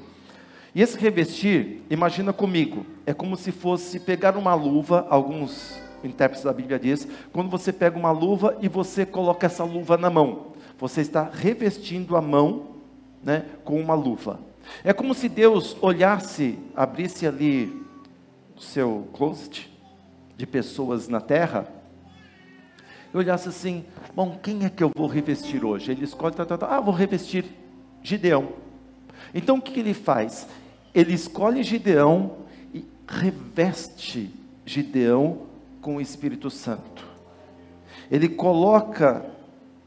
E 0.74 0.82
esse 0.82 0.98
revestir, 0.98 1.84
imagina 1.88 2.34
comigo, 2.34 2.86
é 3.06 3.14
como 3.14 3.38
se 3.38 3.52
fosse 3.52 4.00
pegar 4.00 4.36
uma 4.36 4.56
luva, 4.56 5.06
alguns 5.12 5.80
intérpretes 6.04 6.44
da 6.44 6.54
Bíblia 6.54 6.80
diz, 6.80 7.08
quando 7.32 7.52
você 7.52 7.72
pega 7.72 8.00
uma 8.00 8.12
luva 8.12 8.58
e 8.62 8.68
você 8.68 9.06
coloca 9.06 9.46
essa 9.46 9.64
luva 9.64 9.96
na 9.96 10.10
mão, 10.10 10.54
você 10.80 11.02
está 11.02 11.30
revestindo 11.32 12.16
a 12.16 12.22
mão, 12.22 12.71
né, 13.24 13.46
com 13.64 13.80
uma 13.80 13.94
luva. 13.94 14.40
É 14.84 14.94
como 14.94 15.14
se 15.14 15.28
Deus 15.28 15.76
olhasse, 15.82 16.58
abrisse 16.76 17.26
ali 17.28 17.86
o 18.56 18.62
seu 18.62 19.08
closet 19.14 19.72
de 20.38 20.46
pessoas 20.46 21.08
na 21.08 21.20
terra, 21.20 21.68
e 23.14 23.18
olhasse 23.18 23.50
assim: 23.50 23.86
bom, 24.16 24.40
quem 24.42 24.66
é 24.66 24.70
que 24.70 24.84
eu 24.84 24.92
vou 24.96 25.08
revestir 25.08 25.66
hoje? 25.66 25.92
Ele 25.92 26.04
escolhe, 26.04 26.36
tá, 26.36 26.46
tá, 26.46 26.58
tá, 26.58 26.68
ah, 26.68 26.80
vou 26.80 26.94
revestir 26.94 27.46
Gideão. 28.02 28.50
Então 29.34 29.58
o 29.58 29.62
que, 29.62 29.80
ele 29.80 29.94
faz? 29.94 30.48
Ele 30.94 31.14
escolhe 31.14 31.64
Gideão 31.64 32.38
e 32.74 32.86
reveste 33.08 34.34
Gideão 34.66 35.44
com 35.82 35.98
o 35.98 36.02
Espírito 36.02 36.50
Santo. 36.50 37.06
Ele 38.10 38.28
coloca, 38.28 39.26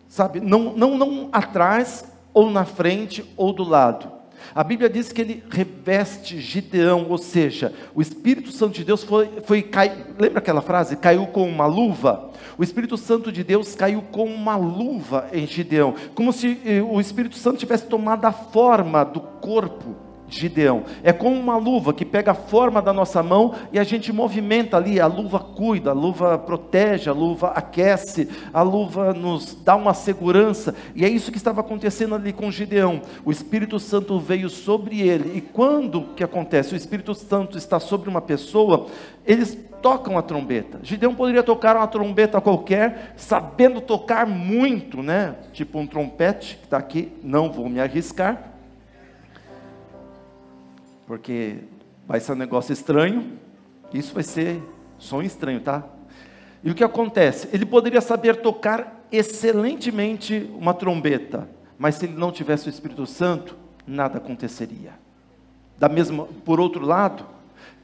sabe, 0.09 0.41
não, 0.41 0.75
não, 0.77 0.97
não 0.97 1.29
atrás, 1.33 2.05
ou 2.35 2.51
na 2.51 2.65
frente, 2.65 3.25
ou 3.37 3.53
do 3.53 3.63
lado. 3.63 4.13
A 4.55 4.63
Bíblia 4.63 4.91
diz 4.91 5.13
que 5.13 5.21
ele 5.21 5.43
reveste 5.49 6.41
Gideão, 6.41 7.07
ou 7.09 7.17
seja, 7.17 7.73
o 7.95 8.03
Espírito 8.03 8.51
Santo 8.51 8.75
de 8.75 8.85
Deus 8.85 9.03
foi, 9.03 9.31
foi 9.45 9.63
cai, 9.63 10.05
lembra 10.19 10.41
aquela 10.41 10.61
frase? 10.61 10.97
Caiu 10.97 11.27
com 11.29 11.49
uma 11.49 11.67
luva. 11.67 12.31
O 12.59 12.63
Espírito 12.63 12.97
Santo 12.97 13.33
de 13.33 13.43
Deus 13.43 13.75
caiu 13.75 14.03
com 14.03 14.25
uma 14.25 14.57
luva 14.57 15.29
em 15.33 15.47
Gideão, 15.47 15.95
como 16.15 16.33
se 16.33 16.61
eh, 16.65 16.83
o 16.83 17.01
Espírito 17.01 17.37
Santo 17.37 17.59
tivesse 17.59 17.87
tomado 17.87 18.25
a 18.27 18.33
forma 18.33 19.05
do 19.05 19.21
corpo 19.21 20.14
Gideão. 20.29 20.85
É 21.03 21.13
como 21.13 21.39
uma 21.39 21.57
luva 21.57 21.93
que 21.93 22.05
pega 22.05 22.33
a 22.33 22.35
forma 22.35 22.81
da 22.81 22.93
nossa 22.93 23.23
mão 23.23 23.55
e 23.73 23.79
a 23.79 23.85
gente 23.85 24.13
movimenta 24.13 24.77
ali. 24.77 25.01
A 25.01 25.07
luva 25.07 25.39
cuida, 25.39 25.91
a 25.91 25.95
luva 25.95 26.39
protege, 26.39 27.09
a 27.09 27.13
luva 27.13 27.49
aquece, 27.49 28.29
a 28.53 28.63
luva 28.63 29.13
nos 29.13 29.55
dá 29.55 29.77
uma 29.77 29.95
segurança. 29.95 30.75
E 30.95 31.05
é 31.05 31.09
isso 31.09 31.31
que 31.31 31.37
estava 31.37 31.61
acontecendo 31.61 32.15
ali 32.15 32.33
com 32.33 32.51
Gideão. 32.51 33.03
O 33.25 33.31
Espírito 33.31 33.79
Santo 33.79 34.19
veio 34.19 34.49
sobre 34.49 35.01
ele. 35.01 35.37
E 35.37 35.41
quando 35.41 36.09
que 36.17 36.25
acontece? 36.25 36.75
O 36.75 36.77
Espírito 36.77 37.15
Santo 37.15 37.59
está 37.59 37.79
sobre 37.79 38.09
uma 38.09 38.21
pessoa, 38.21 38.87
eles 39.27 39.59
tocam 39.83 40.17
a 40.17 40.23
trombeta. 40.23 40.81
Gideão 40.83 41.15
poderia 41.15 41.43
tocar 41.43 41.77
uma 41.77 41.87
trombeta 41.87 42.41
qualquer, 42.41 43.13
sabendo 43.17 43.83
tocar 43.83 44.27
muito, 44.27 45.03
né? 45.03 45.35
Tipo 45.53 45.79
um 45.79 45.87
trompete 45.87 46.57
que 46.57 46.65
está 46.65 46.79
aqui. 46.79 47.13
Não 47.23 47.53
vou 47.53 47.69
me 47.69 47.79
arriscar 47.79 48.54
porque 51.07 51.59
vai 52.07 52.21
ser 52.21 52.33
um 52.33 52.37
negócio 52.37 52.73
estranho. 52.73 53.39
Isso 53.93 54.15
vai 54.15 54.23
ser 54.23 54.63
som 54.99 55.23
estranho, 55.23 55.61
tá? 55.61 55.85
E 56.63 56.71
o 56.71 56.75
que 56.75 56.85
acontece? 56.85 57.49
Ele 57.53 57.67
poderia 57.67 58.01
saber 58.01 58.37
tocar 58.37 59.07
excelentemente 59.13 60.51
uma 60.59 60.75
trombeta, 60.75 61.49
mas 61.79 61.97
se 61.97 62.07
ele 62.07 62.17
não 62.17 62.33
tivesse 62.33 62.69
o 62.69 62.71
Espírito 62.71 63.07
Santo, 63.07 63.57
nada 63.87 64.19
aconteceria. 64.19 64.93
Da 65.79 65.89
mesma, 65.89 66.27
por 66.45 66.59
outro 66.59 66.85
lado, 66.85 67.27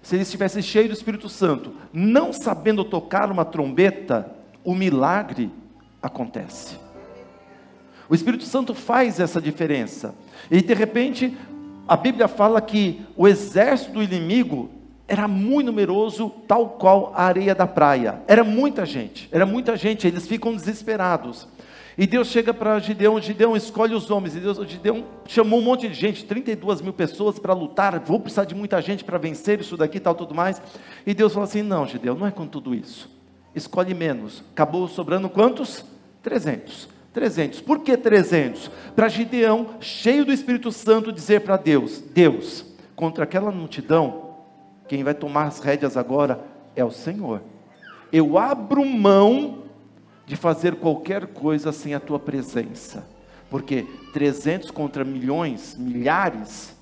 se 0.03 0.17
ele 0.17 0.23
estivesse 0.23 0.63
cheio 0.63 0.89
do 0.89 0.95
Espírito 0.95 1.29
Santo, 1.29 1.75
não 1.93 2.33
sabendo 2.33 2.85
tocar 2.85 3.31
uma 3.31 3.45
trombeta, 3.45 4.31
o 4.65 4.75
milagre 4.75 5.51
acontece. 6.03 6.79
O 8.09 8.15
Espírito 8.15 8.45
Santo 8.45 8.75
faz 8.75 9.21
essa 9.21 9.41
diferença. 9.41 10.15
E 10.51 10.61
de 10.63 10.75
repente, 10.75 11.37
a 11.91 11.97
Bíblia 11.97 12.29
fala 12.29 12.61
que 12.61 13.05
o 13.17 13.27
exército 13.27 13.95
do 13.95 14.01
inimigo 14.01 14.71
era 15.09 15.27
muito 15.27 15.67
numeroso, 15.67 16.31
tal 16.47 16.69
qual 16.69 17.13
a 17.17 17.25
areia 17.25 17.53
da 17.53 17.67
praia. 17.67 18.23
Era 18.29 18.45
muita 18.45 18.87
gente, 18.87 19.29
era 19.33 19.45
muita 19.45 19.77
gente, 19.77 20.07
eles 20.07 20.25
ficam 20.25 20.55
desesperados. 20.55 21.49
E 21.99 22.07
Deus 22.07 22.29
chega 22.29 22.55
para 22.55 22.79
Gideão, 22.79 23.21
Gideão 23.21 23.57
escolhe 23.57 23.93
os 23.93 24.09
homens, 24.09 24.37
e 24.37 24.39
Deus, 24.39 24.59
Gideão 24.69 25.05
chamou 25.27 25.59
um 25.59 25.63
monte 25.65 25.89
de 25.89 25.95
gente, 25.95 26.25
32 26.25 26.81
mil 26.81 26.93
pessoas 26.93 27.41
para 27.41 27.53
lutar, 27.55 27.99
vou 27.99 28.21
precisar 28.21 28.45
de 28.45 28.55
muita 28.55 28.81
gente 28.81 29.03
para 29.03 29.19
vencer 29.19 29.61
isso 29.61 29.77
daqui 29.77 29.99
tal, 29.99 30.15
tudo 30.15 30.33
mais. 30.33 30.63
E 31.05 31.13
Deus 31.13 31.33
falou 31.33 31.49
assim: 31.49 31.61
não, 31.61 31.89
Gideão, 31.89 32.15
não 32.15 32.25
é 32.25 32.31
com 32.31 32.47
tudo 32.47 32.73
isso, 32.73 33.11
escolhe 33.53 33.95
menos. 33.95 34.45
Acabou 34.53 34.87
sobrando 34.87 35.29
quantos? 35.29 35.85
300. 36.23 37.00
300. 37.13 37.61
Por 37.61 37.81
que 37.81 37.97
300? 37.97 38.71
Para 38.95 39.09
Gideão, 39.09 39.77
cheio 39.81 40.25
do 40.25 40.33
Espírito 40.33 40.71
Santo, 40.71 41.13
dizer 41.13 41.41
para 41.41 41.57
Deus: 41.57 41.99
Deus, 41.99 42.65
contra 42.95 43.25
aquela 43.25 43.51
multidão, 43.51 44.37
quem 44.89 45.03
vai 45.03 45.15
tomar 45.15 45.45
as 45.47 45.61
rédeas 45.61 45.97
agora 45.97 46.45
é 46.75 46.85
o 46.85 46.91
Senhor. 46.91 47.43
Eu 48.13 48.39
abro 48.39 48.85
mão 48.85 49.65
de 50.27 50.37
fazer 50.37 50.77
qualquer 50.77 51.27
coisa 51.27 51.73
sem 51.73 51.95
a 51.95 52.01
tua 52.01 52.19
presença, 52.19 53.07
porque 53.49 53.87
300 54.13 54.71
contra 54.71 55.05
milhões, 55.05 55.77
milhares, 55.77 56.77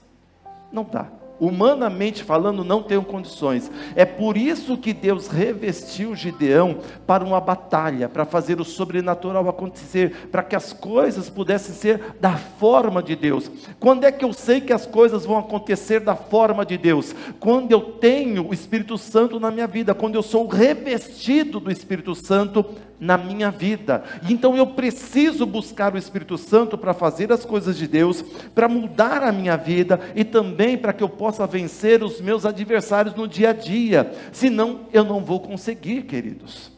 não 0.73 0.85
dá 0.85 1.17
humanamente 1.40 2.25
falando, 2.25 2.64
não 2.64 2.83
tenho 2.83 3.02
condições. 3.02 3.71
É 3.95 4.04
por 4.04 4.37
isso 4.37 4.76
que 4.76 4.92
Deus 4.92 5.28
revestiu 5.28 6.14
Gideão 6.14 6.78
para 7.07 7.25
uma 7.25 7.40
batalha, 7.40 8.09
para 8.09 8.25
fazer 8.25 8.61
o 8.61 8.64
sobrenatural 8.64 9.49
acontecer, 9.49 10.28
para 10.30 10.42
que 10.42 10.57
as 10.57 10.73
coisas 10.73 11.30
pudessem 11.30 11.75
ser 11.75 12.16
da 12.21 12.37
forma 12.37 13.02
de 13.02 13.14
Deus. 13.14 13.50
Quando 13.78 14.04
é 14.04 14.12
que 14.12 14.25
eu 14.25 14.33
sei 14.33 14.61
que 14.61 14.73
as 14.73 14.87
coisas 14.87 15.25
vão 15.25 15.38
acontecer 15.38 16.00
da 16.00 16.16
forma 16.16 16.64
de 16.64 16.76
Deus? 16.76 17.14
Quando 17.38 17.73
eu 17.73 17.80
tenho 17.80 18.49
o 18.49 18.54
Espírito 18.54 18.99
Santo 18.99 19.38
na 19.38 19.50
minha 19.50 19.66
vida, 19.66 19.95
quando 19.95 20.14
eu 20.14 20.23
sou 20.23 20.47
revestido 20.47 21.61
do 21.61 21.71
Espírito 21.71 22.14
Santo 22.14 22.64
na 23.00 23.17
minha 23.17 23.50
vida. 23.50 24.02
Então 24.28 24.57
eu 24.57 24.67
preciso 24.67 25.47
buscar 25.47 25.95
o 25.95 25.99
Espírito 25.99 26.37
Santo 26.37 26.76
para 26.76 26.95
fazer 26.95 27.33
as 27.33 27.45
coisas 27.45 27.76
de 27.76 27.87
Deus, 27.87 28.23
para 28.55 28.69
mudar 28.69 29.23
a 29.23 29.33
minha 29.33 29.57
vida 29.57 30.00
e 30.14 30.25
também 30.25 30.76
para 30.76 30.93
que 30.93 31.02
eu 31.02 31.09
possa 31.09 31.47
vencer 31.47 32.02
os 32.02 32.21
meus 32.21 32.45
adversários 32.45 33.14
no 33.14 33.28
dia 33.28 33.50
a 33.50 33.52
dia. 33.52 34.12
Senão 34.33 34.81
eu 34.93 35.05
não 35.05 35.25
vou 35.25 35.40
conseguir, 35.40 36.02
queridos. 36.02 36.73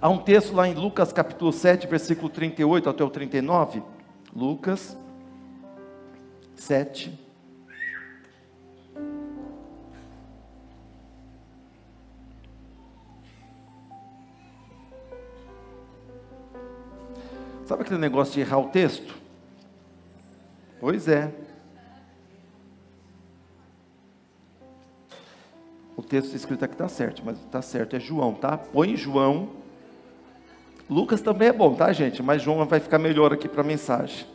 Há 0.00 0.08
um 0.08 0.18
texto 0.18 0.54
lá 0.54 0.68
em 0.68 0.74
Lucas 0.74 1.12
capítulo 1.12 1.52
7, 1.52 1.88
versículo 1.88 2.28
38 2.28 2.88
até 2.88 3.02
o 3.02 3.10
39. 3.10 3.82
Lucas 4.34 4.96
7, 6.54 7.27
Sabe 17.68 17.82
aquele 17.82 18.00
negócio 18.00 18.32
de 18.32 18.40
errar 18.40 18.56
o 18.60 18.68
texto? 18.70 19.14
Pois 20.80 21.06
é. 21.06 21.30
O 25.94 26.02
texto 26.02 26.34
escrito 26.34 26.64
aqui 26.64 26.72
está 26.72 26.88
certo, 26.88 27.20
mas 27.22 27.38
está 27.38 27.60
certo, 27.60 27.94
é 27.94 28.00
João, 28.00 28.32
tá? 28.32 28.56
Põe 28.56 28.96
João. 28.96 29.50
Lucas 30.88 31.20
também 31.20 31.48
é 31.48 31.52
bom, 31.52 31.74
tá, 31.74 31.92
gente? 31.92 32.22
Mas 32.22 32.40
João 32.40 32.64
vai 32.64 32.80
ficar 32.80 32.98
melhor 32.98 33.34
aqui 33.34 33.46
para 33.46 33.60
a 33.60 33.64
mensagem. 33.64 34.26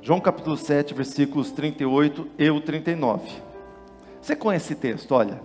João 0.00 0.20
capítulo 0.20 0.56
7, 0.56 0.94
versículos 0.94 1.50
38 1.50 2.28
e 2.38 2.60
39. 2.60 3.28
Você 4.22 4.36
conhece 4.36 4.74
esse 4.74 4.80
texto? 4.80 5.10
Olha. 5.10 5.40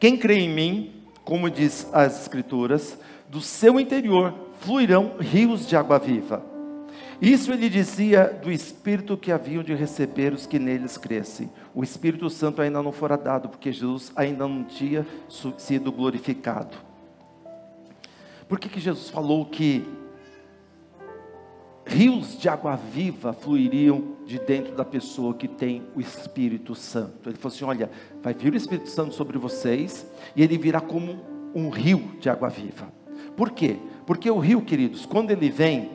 Quem 0.00 0.16
crê 0.16 0.40
em 0.40 0.52
mim, 0.52 1.04
como 1.24 1.48
diz 1.48 1.88
as 1.92 2.22
Escrituras, 2.22 2.98
do 3.28 3.40
seu 3.40 3.78
interior 3.80 4.34
fluirão 4.60 5.16
rios 5.18 5.66
de 5.66 5.76
água 5.76 5.98
viva. 5.98 6.54
Isso 7.20 7.52
ele 7.52 7.68
dizia 7.68 8.26
do 8.42 8.50
Espírito 8.50 9.16
que 9.16 9.30
haviam 9.32 9.62
de 9.62 9.74
receber 9.74 10.32
os 10.32 10.46
que 10.46 10.58
neles 10.58 10.98
crescem. 10.98 11.50
O 11.74 11.82
Espírito 11.82 12.28
Santo 12.28 12.60
ainda 12.60 12.82
não 12.82 12.92
fora 12.92 13.16
dado, 13.16 13.48
porque 13.48 13.72
Jesus 13.72 14.12
ainda 14.16 14.46
não 14.48 14.64
tinha 14.64 15.06
sido 15.56 15.92
glorificado. 15.92 16.76
Por 18.48 18.58
que, 18.58 18.68
que 18.68 18.80
Jesus 18.80 19.08
falou 19.08 19.46
que 19.46 19.84
rios 21.86 22.38
de 22.38 22.48
água 22.48 22.76
viva 22.76 23.32
fluiriam 23.32 24.16
de 24.26 24.38
dentro 24.38 24.74
da 24.74 24.84
pessoa 24.84 25.34
que 25.34 25.48
tem 25.48 25.82
o 25.94 26.00
Espírito 26.00 26.74
Santo? 26.74 27.30
Ele 27.30 27.38
falou 27.38 27.54
assim: 27.54 27.64
olha, 27.64 27.90
vai 28.22 28.34
vir 28.34 28.52
o 28.52 28.56
Espírito 28.56 28.90
Santo 28.90 29.14
sobre 29.14 29.38
vocês, 29.38 30.06
e 30.36 30.42
ele 30.42 30.58
virá 30.58 30.80
como 30.80 31.24
um 31.54 31.70
rio 31.70 32.16
de 32.20 32.28
água 32.28 32.48
viva. 32.48 33.03
Por 33.36 33.50
quê? 33.50 33.76
Porque 34.06 34.30
o 34.30 34.38
rio, 34.38 34.62
queridos, 34.62 35.06
quando 35.06 35.30
ele 35.30 35.50
vem, 35.50 35.90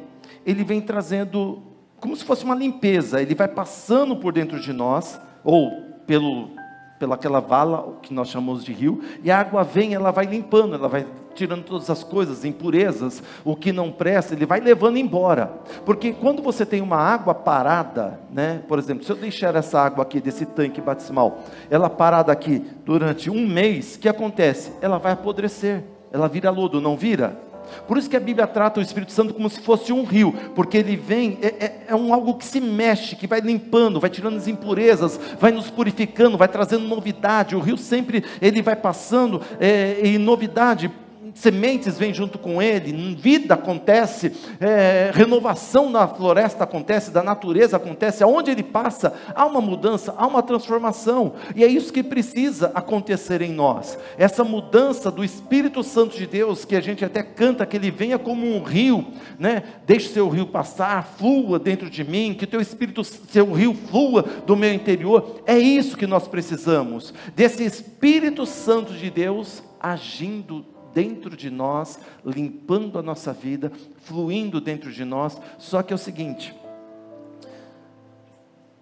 ele 0.46 0.63
vem 0.63 0.81
trazendo 0.81 1.63
como 2.00 2.15
se 2.15 2.24
fosse 2.24 2.46
uma 2.46 2.55
limpeza, 2.55 3.22
ele 3.22 3.36
vai 3.36 3.48
passando 3.48 4.15
por 4.15 4.31
dentro 4.31 4.60
de 4.60 4.72
nós, 4.72 5.19
ou 5.43 5.69
pelo 6.08 6.50
pelaquela 6.98 7.39
vala 7.39 7.98
que 8.01 8.13
nós 8.13 8.27
chamamos 8.27 8.63
de 8.63 8.74
rio, 8.74 9.01
e 9.24 9.31
a 9.31 9.39
água 9.39 9.63
vem, 9.63 9.93
ela 9.93 10.12
vai 10.12 10.25
limpando, 10.25 10.75
ela 10.75 10.89
vai 10.89 11.08
tirando 11.34 11.63
todas 11.63 11.89
as 11.89 12.03
coisas, 12.03 12.43
impurezas, 12.43 13.24
o 13.46 13.55
que 13.55 13.72
não 13.72 13.89
presta, 13.89 14.34
ele 14.34 14.46
vai 14.46 14.60
levando 14.60 14.98
embora. 14.98 15.48
Porque 15.86 16.12
quando 16.12 16.41
você 16.41 16.65
tem 16.65 16.81
uma 16.81 16.98
água 16.98 17.34
parada, 17.34 18.19
né? 18.29 18.62
Por 18.67 18.77
exemplo, 18.77 19.05
se 19.05 19.12
eu 19.12 19.15
deixar 19.15 19.55
essa 19.55 19.79
água 19.79 20.03
aqui 20.03 20.19
desse 20.19 20.46
tanque 20.46 20.81
batismal, 20.81 21.39
ela 21.69 21.89
parada 21.89 22.34
aqui 22.34 22.65
durante 22.84 23.29
um 23.29 23.48
mês, 23.48 23.96
o 23.96 24.00
que 24.00 24.10
acontece? 24.10 24.74
Ela 24.81 24.98
vai 24.98 25.13
apodrecer, 25.13 25.86
ela 26.12 26.28
vira 26.28 26.50
lodo, 26.50 26.82
não 26.82 26.98
vira? 26.98 27.50
Por 27.88 27.98
isso 27.98 28.10
que 28.10 28.18
a 28.18 28.20
Bíblia 28.20 28.48
trata 28.48 28.80
o 28.80 28.84
Espírito 28.84 29.12
Santo 29.12 29.34
como 29.34 29.50
se 29.50 29.60
fosse 29.60 29.94
um 29.94 30.04
rio, 30.04 30.34
porque 30.56 30.78
ele 30.78 30.96
vem, 30.96 31.38
é, 31.42 31.48
é, 31.48 31.86
é, 31.89 31.96
um 31.96 32.13
algo 32.13 32.36
que 32.36 32.46
se 32.46 32.60
mexe, 32.60 33.16
que 33.16 33.28
vai 33.28 33.39
limpando, 33.42 34.00
vai 34.00 34.10
tirando 34.10 34.38
as 34.38 34.48
impurezas, 34.48 35.20
vai 35.39 35.51
nos 35.51 35.70
purificando, 35.70 36.38
vai 36.38 36.48
trazendo 36.48 36.88
novidade. 36.88 37.56
O 37.56 37.60
rio 37.60 37.78
sempre 37.78 38.24
ele 38.42 38.62
vai 38.62 38.75
passando 38.75 39.42
é, 39.60 40.00
em 40.04 40.18
novidade 40.18 40.92
sementes 41.33 41.98
vêm 41.98 42.13
junto 42.13 42.38
com 42.38 42.62
ele, 42.62 43.15
vida 43.15 43.53
acontece, 43.53 44.31
é, 44.59 45.12
renovação 45.13 45.89
na 45.89 46.07
floresta 46.07 46.63
acontece, 46.63 47.12
da 47.12 47.24
natureza 47.24 47.77
acontece, 47.77 48.24
aonde 48.24 48.51
ele 48.51 48.63
passa, 48.63 49.13
há 49.33 49.45
uma 49.45 49.62
mudança, 49.62 50.13
há 50.17 50.25
uma 50.27 50.43
transformação, 50.43 51.33
e 51.55 51.63
é 51.63 51.67
isso 51.67 51.93
que 51.93 52.03
precisa 52.03 52.71
acontecer 52.74 53.41
em 53.41 53.53
nós, 53.53 53.98
essa 54.17 54.43
mudança 54.43 55.12
do 55.12 55.24
Espírito 55.24 55.83
Santo 55.83 56.17
de 56.17 56.25
Deus, 56.25 56.65
que 56.65 56.75
a 56.75 56.81
gente 56.81 57.03
até 57.03 57.24
canta, 57.24 57.65
que 57.65 57.77
ele 57.77 57.91
venha 57.91 58.19
como 58.19 58.45
um 58.45 58.63
rio, 58.63 59.05
né? 59.38 59.63
deixe 59.86 60.09
seu 60.09 60.29
rio 60.29 60.48
passar, 60.48 61.03
flua 61.17 61.59
dentro 61.59 61.89
de 61.89 62.03
mim, 62.03 62.33
que 62.33 62.48
teu 62.48 62.62
Espírito, 62.62 63.03
seu 63.03 63.51
rio 63.51 63.74
flua 63.74 64.24
do 64.45 64.55
meu 64.55 64.74
interior, 64.74 65.41
é 65.45 65.57
isso 65.57 65.98
que 65.98 66.07
nós 66.07 66.27
precisamos, 66.27 67.13
desse 67.36 67.63
Espírito 67.63 68.45
Santo 68.45 68.93
de 68.93 69.09
Deus 69.09 69.63
agindo 69.79 70.65
dentro 71.00 71.38
de 71.38 71.50
nós, 71.50 71.98
limpando 72.25 73.00
a 73.00 73.01
nossa 73.01 73.32
vida, 73.32 73.72
fluindo 74.00 74.60
dentro 74.60 74.91
de 74.91 75.06
nós. 75.06 75.39
Só 75.58 75.82
que 75.82 75.94
é 75.94 75.96
o 75.96 76.00
seguinte: 76.00 76.53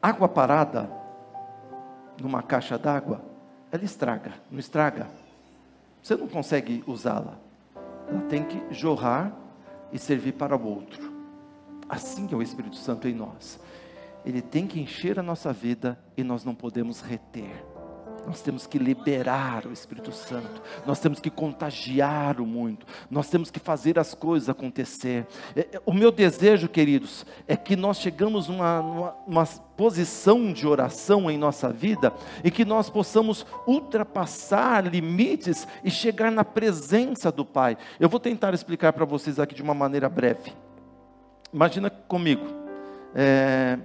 água 0.01 0.27
parada 0.27 0.89
numa 2.19 2.41
caixa 2.41 2.75
d'água, 2.75 3.21
ela 3.71 3.83
estraga, 3.83 4.33
não 4.49 4.57
estraga? 4.57 5.07
Você 6.01 6.15
não 6.15 6.27
consegue 6.27 6.83
usá-la. 6.87 7.37
Ela 8.07 8.21
tem 8.21 8.43
que 8.43 8.73
jorrar 8.73 9.31
e 9.93 9.99
servir 9.99 10.31
para 10.31 10.57
o 10.57 10.65
outro. 10.65 11.13
Assim 11.87 12.27
é 12.31 12.35
o 12.35 12.41
Espírito 12.41 12.77
Santo 12.77 13.07
em 13.07 13.13
nós. 13.13 13.59
Ele 14.25 14.41
tem 14.41 14.65
que 14.65 14.79
encher 14.79 15.19
a 15.19 15.23
nossa 15.23 15.53
vida 15.53 15.99
e 16.17 16.23
nós 16.23 16.43
não 16.43 16.55
podemos 16.55 16.99
reter. 16.99 17.63
Nós 18.27 18.41
temos 18.41 18.67
que 18.67 18.77
liberar 18.77 19.65
o 19.65 19.71
Espírito 19.71 20.11
Santo, 20.11 20.61
nós 20.85 20.99
temos 20.99 21.21
que 21.21 21.29
contagiar 21.29 22.41
o 22.41 22.45
mundo, 22.45 22.85
nós 23.09 23.29
temos 23.29 23.49
que 23.49 23.57
fazer 23.57 23.97
as 23.97 24.13
coisas 24.13 24.49
acontecer. 24.49 25.25
É, 25.55 25.61
é, 25.61 25.81
o 25.85 25.93
meu 25.93 26.11
desejo, 26.11 26.67
queridos, 26.67 27.25
é 27.47 27.55
que 27.55 27.77
nós 27.77 28.01
chegamos 28.01 28.49
numa, 28.49 28.81
numa 29.25 29.45
posição 29.77 30.51
de 30.51 30.67
oração 30.67 31.31
em 31.31 31.37
nossa 31.37 31.71
vida 31.71 32.11
e 32.43 32.51
que 32.51 32.65
nós 32.65 32.89
possamos 32.89 33.45
ultrapassar 33.65 34.85
limites 34.85 35.65
e 35.81 35.89
chegar 35.89 36.29
na 36.29 36.43
presença 36.43 37.31
do 37.31 37.45
Pai. 37.45 37.77
Eu 37.97 38.09
vou 38.09 38.19
tentar 38.19 38.53
explicar 38.53 38.91
para 38.91 39.05
vocês 39.05 39.39
aqui 39.39 39.55
de 39.55 39.63
uma 39.63 39.73
maneira 39.73 40.09
breve. 40.09 40.51
Imagina 41.53 41.89
comigo. 41.89 42.45
É, 43.15 43.79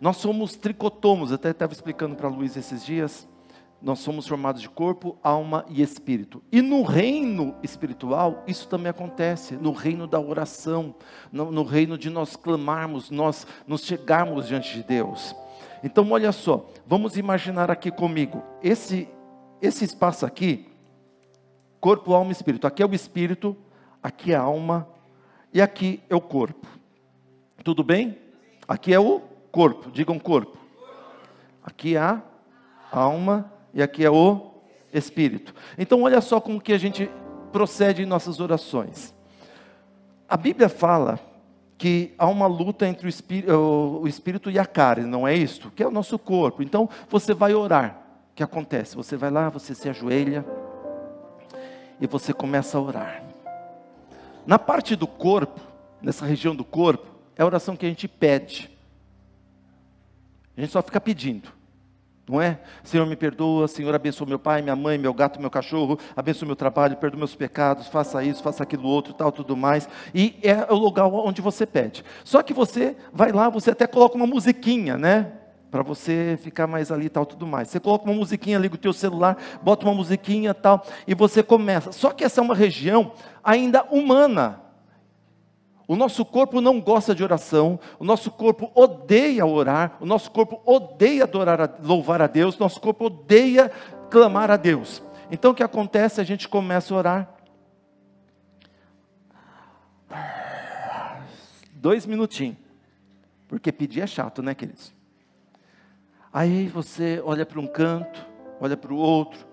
nós 0.00 0.18
somos 0.18 0.54
tricotomos, 0.54 1.32
até 1.32 1.50
estava 1.50 1.72
explicando 1.72 2.14
para 2.14 2.28
a 2.28 2.30
Luiz 2.30 2.56
esses 2.56 2.86
dias 2.86 3.28
nós 3.82 4.00
somos 4.00 4.26
formados 4.26 4.60
de 4.60 4.68
corpo, 4.68 5.16
alma 5.22 5.64
e 5.68 5.80
espírito. 5.80 6.42
E 6.52 6.60
no 6.60 6.82
reino 6.82 7.54
espiritual, 7.62 8.44
isso 8.46 8.68
também 8.68 8.90
acontece, 8.90 9.56
no 9.56 9.72
reino 9.72 10.06
da 10.06 10.20
oração, 10.20 10.94
no, 11.32 11.50
no, 11.50 11.62
reino 11.62 11.96
de 11.96 12.10
nós 12.10 12.36
clamarmos, 12.36 13.10
nós 13.10 13.46
nos 13.66 13.84
chegarmos 13.84 14.48
diante 14.48 14.74
de 14.74 14.82
Deus. 14.82 15.34
Então, 15.82 16.10
olha 16.10 16.30
só, 16.30 16.66
vamos 16.86 17.16
imaginar 17.16 17.70
aqui 17.70 17.90
comigo, 17.90 18.42
esse, 18.62 19.08
esse 19.62 19.84
espaço 19.84 20.26
aqui, 20.26 20.68
corpo, 21.80 22.12
alma 22.12 22.30
e 22.30 22.32
espírito. 22.32 22.66
Aqui 22.66 22.82
é 22.82 22.86
o 22.86 22.94
espírito, 22.94 23.56
aqui 24.02 24.32
é 24.32 24.36
a 24.36 24.42
alma 24.42 24.86
e 25.54 25.60
aqui 25.62 26.02
é 26.10 26.14
o 26.14 26.20
corpo. 26.20 26.66
Tudo 27.64 27.82
bem? 27.82 28.18
Aqui 28.68 28.92
é 28.92 29.00
o 29.00 29.20
corpo, 29.50 29.90
digam 29.90 30.18
corpo. 30.18 30.58
Aqui 31.62 31.96
é 31.96 32.00
a 32.00 32.22
alma 32.92 33.50
e 33.72 33.82
aqui 33.82 34.04
é 34.04 34.10
o 34.10 34.50
Espírito. 34.92 35.54
Então, 35.78 36.02
olha 36.02 36.20
só 36.20 36.40
como 36.40 36.60
que 36.60 36.72
a 36.72 36.78
gente 36.78 37.10
procede 37.52 38.02
em 38.02 38.06
nossas 38.06 38.40
orações. 38.40 39.14
A 40.28 40.36
Bíblia 40.36 40.68
fala 40.68 41.18
que 41.78 42.12
há 42.18 42.26
uma 42.26 42.46
luta 42.46 42.86
entre 42.86 43.06
o 43.06 43.08
espírito, 43.08 43.52
o 43.52 44.06
espírito, 44.06 44.50
e 44.50 44.58
a 44.58 44.66
carne, 44.66 45.06
não 45.06 45.26
é 45.26 45.34
isto? 45.34 45.70
Que 45.70 45.82
é 45.82 45.86
o 45.86 45.90
nosso 45.90 46.18
corpo. 46.18 46.62
Então, 46.62 46.88
você 47.08 47.32
vai 47.32 47.54
orar. 47.54 48.02
O 48.32 48.34
que 48.34 48.42
acontece? 48.42 48.96
Você 48.96 49.16
vai 49.16 49.30
lá, 49.30 49.48
você 49.48 49.74
se 49.74 49.88
ajoelha 49.88 50.44
e 52.00 52.06
você 52.06 52.32
começa 52.32 52.76
a 52.76 52.80
orar. 52.80 53.22
Na 54.46 54.58
parte 54.58 54.96
do 54.96 55.06
corpo, 55.06 55.60
nessa 56.02 56.24
região 56.24 56.54
do 56.54 56.64
corpo, 56.64 57.06
é 57.36 57.42
a 57.42 57.46
oração 57.46 57.76
que 57.76 57.86
a 57.86 57.88
gente 57.88 58.08
pede. 58.08 58.70
A 60.56 60.60
gente 60.60 60.72
só 60.72 60.82
fica 60.82 61.00
pedindo 61.00 61.59
não 62.28 62.40
é? 62.40 62.60
Senhor, 62.84 63.06
me 63.06 63.16
perdoa, 63.16 63.66
Senhor, 63.66 63.92
abençoa 63.94 64.26
meu 64.26 64.38
pai, 64.38 64.62
minha 64.62 64.76
mãe, 64.76 64.96
meu 64.96 65.12
gato, 65.12 65.40
meu 65.40 65.50
cachorro, 65.50 65.98
abençoa 66.16 66.46
meu 66.46 66.54
trabalho, 66.54 66.96
perdoa 66.96 67.18
meus 67.18 67.34
pecados, 67.34 67.88
faça 67.88 68.22
isso, 68.22 68.42
faça 68.42 68.62
aquilo 68.62 68.86
outro, 68.86 69.12
tal, 69.12 69.32
tudo 69.32 69.56
mais. 69.56 69.88
E 70.14 70.36
é 70.42 70.72
o 70.72 70.76
lugar 70.76 71.06
onde 71.06 71.42
você 71.42 71.66
pede. 71.66 72.04
Só 72.24 72.42
que 72.42 72.54
você 72.54 72.96
vai 73.12 73.32
lá, 73.32 73.48
você 73.48 73.72
até 73.72 73.86
coloca 73.86 74.16
uma 74.16 74.26
musiquinha, 74.26 74.96
né? 74.96 75.32
Para 75.70 75.82
você 75.82 76.38
ficar 76.42 76.66
mais 76.66 76.90
ali 76.90 77.08
tal, 77.08 77.26
tudo 77.26 77.46
mais. 77.46 77.68
Você 77.68 77.80
coloca 77.80 78.04
uma 78.04 78.14
musiquinha, 78.14 78.58
liga 78.58 78.74
o 78.74 78.78
teu 78.78 78.92
celular, 78.92 79.36
bota 79.62 79.84
uma 79.84 79.94
musiquinha 79.94 80.54
tal, 80.54 80.84
e 81.06 81.14
você 81.14 81.42
começa. 81.42 81.92
Só 81.92 82.10
que 82.10 82.24
essa 82.24 82.40
é 82.40 82.42
uma 82.42 82.54
região 82.54 83.12
ainda 83.42 83.84
humana. 83.90 84.69
O 85.90 85.96
nosso 85.96 86.24
corpo 86.24 86.60
não 86.60 86.80
gosta 86.80 87.12
de 87.16 87.24
oração, 87.24 87.80
o 87.98 88.04
nosso 88.04 88.30
corpo 88.30 88.70
odeia 88.76 89.44
orar, 89.44 89.96
o 89.98 90.06
nosso 90.06 90.30
corpo 90.30 90.62
odeia 90.64 91.24
adorar, 91.24 91.80
louvar 91.82 92.22
a 92.22 92.28
Deus, 92.28 92.56
o 92.56 92.60
nosso 92.60 92.80
corpo 92.80 93.06
odeia 93.06 93.68
clamar 94.08 94.52
a 94.52 94.56
Deus. 94.56 95.02
Então 95.32 95.50
o 95.50 95.54
que 95.54 95.64
acontece? 95.64 96.20
A 96.20 96.24
gente 96.24 96.48
começa 96.48 96.94
a 96.94 96.96
orar. 96.96 97.34
Dois 101.72 102.06
minutinhos, 102.06 102.58
porque 103.48 103.72
pedir 103.72 104.02
é 104.02 104.06
chato, 104.06 104.44
né, 104.44 104.54
queridos? 104.54 104.94
Aí 106.32 106.68
você 106.68 107.20
olha 107.24 107.44
para 107.44 107.58
um 107.58 107.66
canto, 107.66 108.24
olha 108.60 108.76
para 108.76 108.94
o 108.94 108.96
outro, 108.96 109.44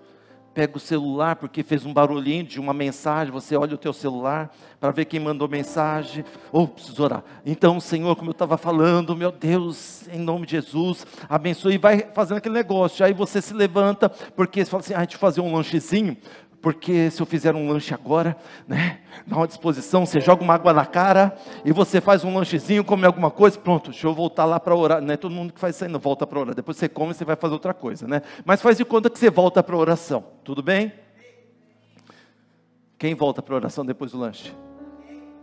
pega 0.58 0.76
o 0.76 0.80
celular 0.80 1.36
porque 1.36 1.62
fez 1.62 1.86
um 1.86 1.94
barulhinho 1.94 2.44
de 2.44 2.60
uma 2.60 2.74
mensagem, 2.74 3.32
você 3.32 3.56
olha 3.56 3.76
o 3.76 3.78
teu 3.78 3.94
celular 3.94 4.52
para 4.80 4.90
ver 4.90 5.06
quem 5.06 5.20
mandou 5.20 5.48
mensagem, 5.48 6.26
ou 6.52 6.64
oh, 6.64 6.68
preciso 6.68 7.04
orar. 7.04 7.24
Então, 7.46 7.80
Senhor, 7.80 8.16
como 8.16 8.30
eu 8.30 8.32
estava 8.32 8.58
falando, 8.58 9.16
meu 9.16 9.32
Deus, 9.32 10.08
em 10.08 10.18
nome 10.20 10.48
de 10.48 10.54
Jesus, 10.54 11.06
abençoe 11.30 11.76
e 11.76 11.78
vai 11.78 12.08
fazendo 12.12 12.38
aquele 12.38 12.56
negócio. 12.56 13.06
Aí 13.06 13.14
você 13.14 13.40
se 13.40 13.54
levanta, 13.54 14.10
porque 14.10 14.66
você 14.66 14.72
fala 14.72 14.82
assim, 14.82 14.96
ah, 14.96 15.00
deixa 15.02 15.14
eu 15.14 15.20
fazer 15.20 15.42
um 15.42 15.56
lanchezinho, 15.56 16.18
porque 16.68 17.10
se 17.10 17.22
eu 17.22 17.26
fizer 17.26 17.56
um 17.56 17.72
lanche 17.72 17.94
agora, 17.94 18.36
né, 18.68 19.00
dá 19.26 19.38
uma 19.38 19.48
disposição, 19.48 20.06
você 20.06 20.20
joga 20.20 20.44
uma 20.44 20.54
água 20.54 20.74
na 20.74 20.86
cara 20.86 21.34
e 21.64 21.72
você 21.72 22.02
faz 22.02 22.26
um 22.26 22.38
lanchezinho, 22.38 22.84
come 22.84 23.06
alguma 23.06 23.32
coisa, 23.32 23.58
pronto, 23.58 23.90
deixa 23.90 24.06
eu 24.06 24.14
voltar 24.14 24.44
lá 24.44 24.60
para 24.60 24.76
orar. 24.76 25.02
Não 25.02 25.14
é 25.14 25.16
todo 25.16 25.34
mundo 25.34 25.54
que 25.54 25.62
faz 25.62 25.76
isso 25.76 25.86
aí, 25.86 25.90
não 25.90 25.98
volta 25.98 26.28
para 26.28 26.38
orar. 26.38 26.54
Depois 26.54 26.76
você 26.76 26.90
come 26.90 27.12
e 27.12 27.14
você 27.14 27.24
vai 27.24 27.38
fazer 27.38 27.54
outra 27.54 27.74
coisa, 27.74 28.06
né? 28.06 28.22
Mas 28.44 28.62
faz 28.62 28.76
de 28.76 28.84
conta 28.84 29.10
que 29.10 29.18
você 29.18 29.30
volta 29.30 29.64
para 29.64 29.78
oração, 29.78 30.26
tudo 30.44 30.62
bem? 30.62 30.92
Quem 32.98 33.16
volta 33.16 33.42
para 33.42 33.56
oração 33.56 33.86
depois 33.86 34.12
do 34.12 34.20
lanche? 34.20 34.54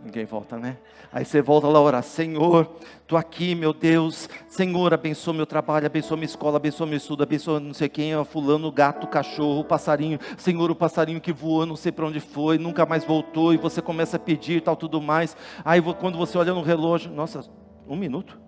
Ninguém 0.05 0.23
volta, 0.23 0.55
né? 0.59 0.77
Aí 1.11 1.25
você 1.25 1.41
volta 1.41 1.67
lá 1.67 1.81
orar, 1.81 2.03
Senhor, 2.03 2.69
estou 3.01 3.17
aqui, 3.17 3.55
meu 3.55 3.73
Deus, 3.73 4.29
Senhor, 4.47 4.93
abençoa 4.93 5.33
meu 5.33 5.47
trabalho, 5.47 5.87
abençoa 5.87 6.15
minha 6.15 6.27
escola, 6.27 6.57
abençoa 6.57 6.85
meu 6.85 6.97
estudo, 6.97 7.23
abençoa 7.23 7.59
não 7.59 7.73
sei 7.73 7.89
quem, 7.89 8.11
fulano, 8.25 8.71
gato, 8.71 9.07
cachorro, 9.07 9.63
passarinho, 9.63 10.19
Senhor, 10.37 10.69
o 10.69 10.75
passarinho 10.75 11.19
que 11.19 11.33
voou, 11.33 11.65
não 11.65 11.75
sei 11.75 11.91
para 11.91 12.05
onde 12.05 12.19
foi, 12.19 12.59
nunca 12.59 12.85
mais 12.85 13.03
voltou, 13.03 13.51
e 13.51 13.57
você 13.57 13.81
começa 13.81 14.17
a 14.17 14.19
pedir 14.19 14.61
tal, 14.61 14.75
tudo 14.75 15.01
mais. 15.01 15.35
Aí 15.63 15.81
quando 15.81 16.19
você 16.19 16.37
olha 16.37 16.53
no 16.53 16.61
relógio, 16.61 17.09
nossa, 17.09 17.43
um 17.87 17.95
minuto. 17.95 18.39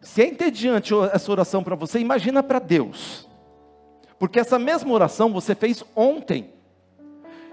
Se 0.00 0.22
é 0.22 0.26
entediante 0.26 0.94
essa 1.12 1.30
oração 1.30 1.62
para 1.62 1.74
você, 1.74 1.98
imagina 1.98 2.42
para 2.42 2.60
Deus. 2.60 3.28
Porque 4.18 4.40
essa 4.40 4.58
mesma 4.58 4.90
oração 4.94 5.30
você 5.30 5.54
fez 5.54 5.84
ontem. 5.94 6.55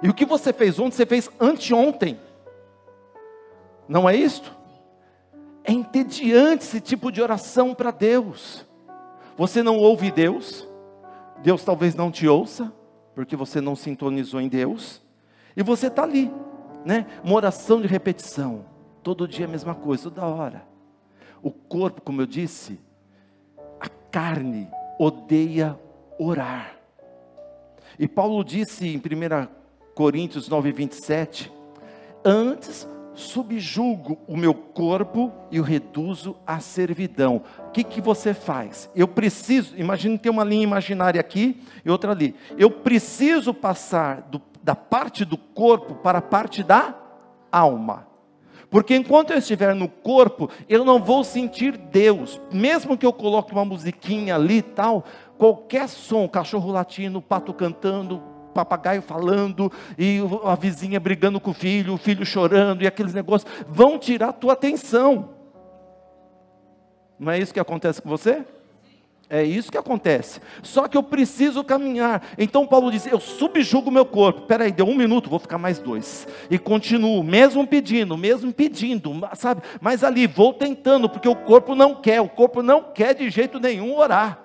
E 0.03 0.09
o 0.09 0.13
que 0.13 0.25
você 0.25 0.51
fez 0.51 0.77
ontem, 0.77 0.97
você 0.97 1.05
fez 1.05 1.29
anteontem. 1.39 2.19
Não 3.87 4.07
é 4.07 4.13
isto? 4.13 4.53
É 5.63 5.71
entediante 5.71 6.65
esse 6.65 6.81
tipo 6.81 7.09
de 7.09 7.21
oração 7.21 7.73
para 7.73 7.89
Deus. 7.89 8.65
Você 9.37 9.63
não 9.63 9.77
ouve 9.77 10.11
Deus, 10.11 10.67
Deus 11.41 11.63
talvez 11.63 11.95
não 11.95 12.11
te 12.11 12.27
ouça, 12.27 12.71
porque 13.15 13.35
você 13.35 13.61
não 13.61 13.77
sintonizou 13.77 14.41
em 14.41 14.49
Deus, 14.49 15.01
e 15.55 15.63
você 15.63 15.87
está 15.87 16.03
ali, 16.03 16.31
né? 16.83 17.07
Uma 17.23 17.35
oração 17.35 17.81
de 17.81 17.87
repetição, 17.87 18.65
todo 19.01 19.27
dia 19.27 19.45
a 19.45 19.49
mesma 19.49 19.73
coisa, 19.73 20.03
toda 20.03 20.25
hora. 20.25 20.67
O 21.41 21.49
corpo, 21.49 22.01
como 22.01 22.21
eu 22.21 22.27
disse, 22.27 22.79
a 23.79 23.87
carne 24.11 24.69
odeia 24.99 25.79
orar. 26.19 26.75
E 27.97 28.07
Paulo 28.07 28.43
disse 28.43 28.87
em 28.87 28.97
1 28.97 29.62
Coríntios 29.93 30.49
9, 30.49 30.71
27, 30.71 31.51
antes 32.25 32.87
subjugo 33.13 34.17
o 34.27 34.35
meu 34.35 34.53
corpo 34.53 35.31
e 35.51 35.59
o 35.59 35.63
reduzo 35.63 36.35
à 36.47 36.59
servidão. 36.59 37.43
O 37.67 37.71
que, 37.71 37.83
que 37.83 38.01
você 38.01 38.33
faz? 38.33 38.89
Eu 38.95 39.07
preciso, 39.07 39.75
imagine 39.77 40.17
ter 40.17 40.29
uma 40.29 40.43
linha 40.43 40.63
imaginária 40.63 41.21
aqui 41.21 41.61
e 41.85 41.89
outra 41.89 42.11
ali. 42.11 42.35
Eu 42.57 42.71
preciso 42.71 43.53
passar 43.53 44.21
do, 44.21 44.41
da 44.63 44.75
parte 44.75 45.23
do 45.23 45.37
corpo 45.37 45.95
para 45.95 46.19
a 46.19 46.23
parte 46.23 46.63
da 46.63 46.95
alma. 47.51 48.07
Porque 48.71 48.95
enquanto 48.95 49.29
eu 49.29 49.37
estiver 49.37 49.75
no 49.75 49.87
corpo, 49.87 50.49
eu 50.67 50.83
não 50.83 50.99
vou 50.99 51.23
sentir 51.23 51.77
Deus. 51.77 52.41
Mesmo 52.51 52.97
que 52.97 53.05
eu 53.05 53.13
coloque 53.13 53.51
uma 53.51 53.63
musiquinha 53.63 54.33
ali 54.33 54.57
e 54.57 54.61
tal, 54.63 55.03
qualquer 55.37 55.87
som, 55.87 56.27
cachorro 56.27 56.71
latindo, 56.71 57.21
pato 57.21 57.53
cantando, 57.53 58.32
papagaio 58.53 59.01
falando, 59.01 59.71
e 59.97 60.19
a 60.45 60.55
vizinha 60.55 60.99
brigando 60.99 61.39
com 61.39 61.51
o 61.51 61.53
filho, 61.53 61.93
o 61.93 61.97
filho 61.97 62.25
chorando, 62.25 62.83
e 62.83 62.87
aqueles 62.87 63.13
negócios, 63.13 63.51
vão 63.67 63.97
tirar 63.97 64.29
a 64.29 64.33
tua 64.33 64.53
atenção. 64.53 65.29
Não 67.19 67.31
é 67.31 67.39
isso 67.39 67.53
que 67.53 67.59
acontece 67.59 68.01
com 68.01 68.09
você? 68.09 68.45
É 69.29 69.41
isso 69.41 69.71
que 69.71 69.77
acontece. 69.77 70.39
Só 70.61 70.87
que 70.87 70.95
eu 70.95 71.01
preciso 71.01 71.63
caminhar. 71.63 72.21
Então 72.37 72.67
Paulo 72.67 72.91
diz: 72.91 73.07
Eu 73.07 73.19
subjugo 73.19 73.89
meu 73.89 74.05
corpo. 74.05 74.41
Peraí, 74.41 74.71
deu 74.71 74.85
um 74.85 74.93
minuto, 74.93 75.29
vou 75.29 75.39
ficar 75.39 75.57
mais 75.57 75.79
dois. 75.79 76.27
E 76.51 76.59
continuo, 76.59 77.23
mesmo 77.23 77.65
pedindo, 77.65 78.15
mesmo 78.15 78.53
pedindo, 78.53 79.11
sabe? 79.33 79.63
Mas 79.81 80.03
ali 80.03 80.27
vou 80.27 80.53
tentando, 80.53 81.09
porque 81.09 81.27
o 81.27 81.35
corpo 81.35 81.73
não 81.73 81.95
quer, 81.95 82.21
o 82.21 82.29
corpo 82.29 82.61
não 82.61 82.83
quer 82.83 83.15
de 83.15 83.29
jeito 83.29 83.59
nenhum 83.59 83.95
orar 83.95 84.42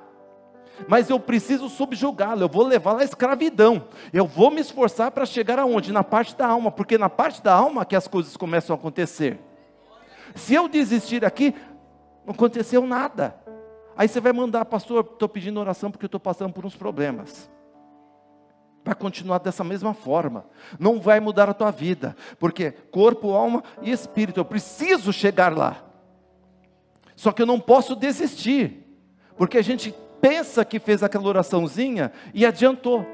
mas 0.86 1.10
eu 1.10 1.18
preciso 1.18 1.68
subjugá-lo, 1.68 2.42
eu 2.42 2.48
vou 2.48 2.64
levá-lo 2.64 3.00
à 3.00 3.04
escravidão. 3.04 3.84
Eu 4.12 4.26
vou 4.26 4.50
me 4.50 4.60
esforçar 4.60 5.10
para 5.10 5.26
chegar 5.26 5.58
aonde? 5.58 5.92
Na 5.92 6.04
parte 6.04 6.36
da 6.36 6.46
alma, 6.46 6.70
porque 6.70 6.96
na 6.96 7.08
parte 7.08 7.42
da 7.42 7.52
alma 7.52 7.84
que 7.84 7.96
as 7.96 8.06
coisas 8.06 8.36
começam 8.36 8.74
a 8.74 8.78
acontecer. 8.78 9.38
Se 10.34 10.54
eu 10.54 10.68
desistir 10.68 11.24
aqui, 11.24 11.54
não 12.24 12.34
aconteceu 12.34 12.86
nada. 12.86 13.34
Aí 13.96 14.06
você 14.06 14.20
vai 14.20 14.32
mandar, 14.32 14.64
pastor, 14.66 15.04
estou 15.12 15.28
pedindo 15.28 15.58
oração 15.58 15.90
porque 15.90 16.06
estou 16.06 16.20
passando 16.20 16.52
por 16.52 16.64
uns 16.64 16.76
problemas. 16.76 17.50
Vai 18.84 18.94
continuar 18.94 19.38
dessa 19.38 19.64
mesma 19.64 19.92
forma, 19.92 20.46
não 20.78 21.00
vai 21.00 21.20
mudar 21.20 21.50
a 21.50 21.54
tua 21.54 21.70
vida, 21.70 22.16
porque 22.38 22.70
corpo, 22.70 23.32
alma 23.32 23.62
e 23.82 23.90
espírito, 23.90 24.40
eu 24.40 24.44
preciso 24.44 25.12
chegar 25.12 25.54
lá. 25.54 25.84
Só 27.16 27.32
que 27.32 27.42
eu 27.42 27.46
não 27.46 27.58
posso 27.58 27.96
desistir, 27.96 28.86
porque 29.36 29.58
a 29.58 29.62
gente 29.62 29.92
pensa 30.20 30.64
que 30.64 30.78
fez 30.78 31.02
aquela 31.02 31.28
oraçãozinha 31.28 32.12
e 32.34 32.44
adiantou 32.44 33.06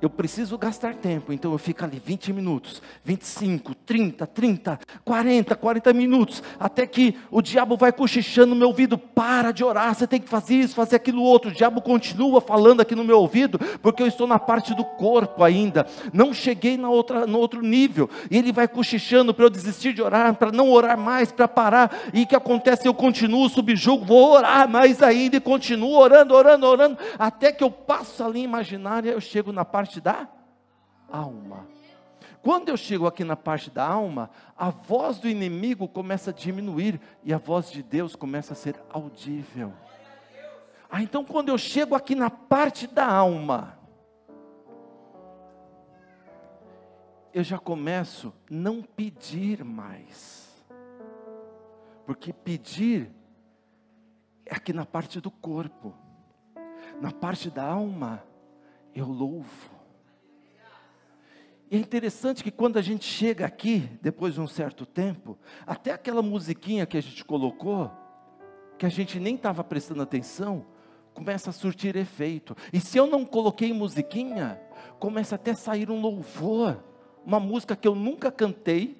eu 0.00 0.08
preciso 0.08 0.56
gastar 0.56 0.94
tempo, 0.94 1.32
então 1.32 1.52
eu 1.52 1.58
fico 1.58 1.84
ali 1.84 2.00
20 2.04 2.32
minutos, 2.32 2.80
25, 3.04 3.74
30, 3.74 4.26
30, 4.26 4.78
40, 5.04 5.56
40 5.56 5.92
minutos, 5.92 6.42
até 6.58 6.86
que 6.86 7.16
o 7.30 7.42
diabo 7.42 7.76
vai 7.76 7.92
cochichando 7.92 8.48
no 8.48 8.56
meu 8.56 8.68
ouvido: 8.68 8.96
para 8.96 9.50
de 9.50 9.64
orar, 9.64 9.94
você 9.94 10.06
tem 10.06 10.20
que 10.20 10.28
fazer 10.28 10.54
isso, 10.54 10.74
fazer 10.74 10.96
aquilo 10.96 11.22
outro. 11.22 11.50
O 11.50 11.54
diabo 11.54 11.80
continua 11.80 12.40
falando 12.40 12.80
aqui 12.80 12.94
no 12.94 13.04
meu 13.04 13.18
ouvido, 13.18 13.58
porque 13.82 14.02
eu 14.02 14.06
estou 14.06 14.26
na 14.26 14.38
parte 14.38 14.74
do 14.74 14.84
corpo 14.84 15.42
ainda, 15.42 15.86
não 16.12 16.32
cheguei 16.32 16.76
na 16.76 16.88
outra, 16.88 17.26
no 17.26 17.38
outro 17.38 17.62
nível, 17.62 18.08
e 18.30 18.38
ele 18.38 18.52
vai 18.52 18.68
cochichando 18.68 19.34
para 19.34 19.44
eu 19.44 19.50
desistir 19.50 19.92
de 19.92 20.02
orar, 20.02 20.34
para 20.34 20.52
não 20.52 20.70
orar 20.70 20.96
mais, 20.96 21.32
para 21.32 21.48
parar, 21.48 22.10
e 22.12 22.22
o 22.22 22.26
que 22.26 22.36
acontece? 22.36 22.86
Eu 22.86 22.94
continuo, 22.94 23.48
subjugo, 23.48 24.04
vou 24.04 24.32
orar 24.32 24.68
mais 24.68 25.02
ainda, 25.02 25.36
e 25.36 25.40
continuo 25.40 25.96
orando, 25.96 26.34
orando, 26.34 26.66
orando, 26.66 26.98
até 27.18 27.52
que 27.52 27.64
eu 27.64 27.70
passo 27.70 28.22
a 28.22 28.28
linha 28.28 28.44
imaginária, 28.44 29.10
eu 29.10 29.20
chego 29.20 29.52
na 29.52 29.64
parte 29.64 29.87
parte 29.88 30.00
da 30.02 30.28
alma. 31.10 31.66
Quando 32.42 32.68
eu 32.68 32.76
chego 32.76 33.06
aqui 33.06 33.24
na 33.24 33.34
parte 33.34 33.70
da 33.70 33.86
alma, 33.86 34.30
a 34.54 34.68
voz 34.68 35.18
do 35.18 35.28
inimigo 35.28 35.88
começa 35.88 36.30
a 36.30 36.32
diminuir 36.32 37.00
e 37.24 37.32
a 37.32 37.38
voz 37.38 37.70
de 37.70 37.82
Deus 37.82 38.14
começa 38.14 38.52
a 38.52 38.56
ser 38.56 38.78
audível. 38.90 39.72
Ah, 40.90 41.02
então 41.02 41.24
quando 41.24 41.48
eu 41.48 41.56
chego 41.56 41.94
aqui 41.94 42.14
na 42.14 42.28
parte 42.28 42.86
da 42.86 43.06
alma, 43.06 43.78
eu 47.32 47.42
já 47.42 47.58
começo 47.58 48.32
não 48.50 48.82
pedir 48.82 49.64
mais. 49.64 50.48
Porque 52.04 52.32
pedir 52.32 53.10
é 54.44 54.54
aqui 54.54 54.72
na 54.72 54.84
parte 54.84 55.18
do 55.18 55.30
corpo. 55.30 55.94
Na 57.00 57.10
parte 57.10 57.50
da 57.50 57.64
alma, 57.64 58.22
eu 58.94 59.06
louvo. 59.06 59.77
E 61.70 61.76
é 61.76 61.78
interessante 61.78 62.42
que 62.42 62.50
quando 62.50 62.78
a 62.78 62.82
gente 62.82 63.04
chega 63.04 63.44
aqui, 63.44 63.90
depois 64.00 64.34
de 64.34 64.40
um 64.40 64.46
certo 64.46 64.86
tempo, 64.86 65.38
até 65.66 65.92
aquela 65.92 66.22
musiquinha 66.22 66.86
que 66.86 66.96
a 66.96 67.00
gente 67.02 67.24
colocou, 67.24 67.90
que 68.78 68.86
a 68.86 68.88
gente 68.88 69.20
nem 69.20 69.34
estava 69.34 69.62
prestando 69.62 70.00
atenção, 70.00 70.64
começa 71.12 71.50
a 71.50 71.52
surtir 71.52 71.96
efeito. 71.96 72.56
E 72.72 72.80
se 72.80 72.96
eu 72.96 73.06
não 73.06 73.24
coloquei 73.24 73.72
musiquinha, 73.72 74.58
começa 74.98 75.34
até 75.34 75.50
a 75.50 75.56
sair 75.56 75.90
um 75.90 76.00
louvor, 76.00 76.82
uma 77.24 77.40
música 77.40 77.76
que 77.76 77.86
eu 77.86 77.94
nunca 77.94 78.30
cantei, 78.32 78.96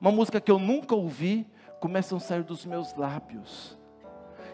uma 0.00 0.12
música 0.12 0.40
que 0.40 0.50
eu 0.50 0.58
nunca 0.58 0.94
ouvi, 0.94 1.46
começam 1.80 2.18
a 2.18 2.20
sair 2.20 2.44
dos 2.44 2.64
meus 2.64 2.94
lábios. 2.94 3.76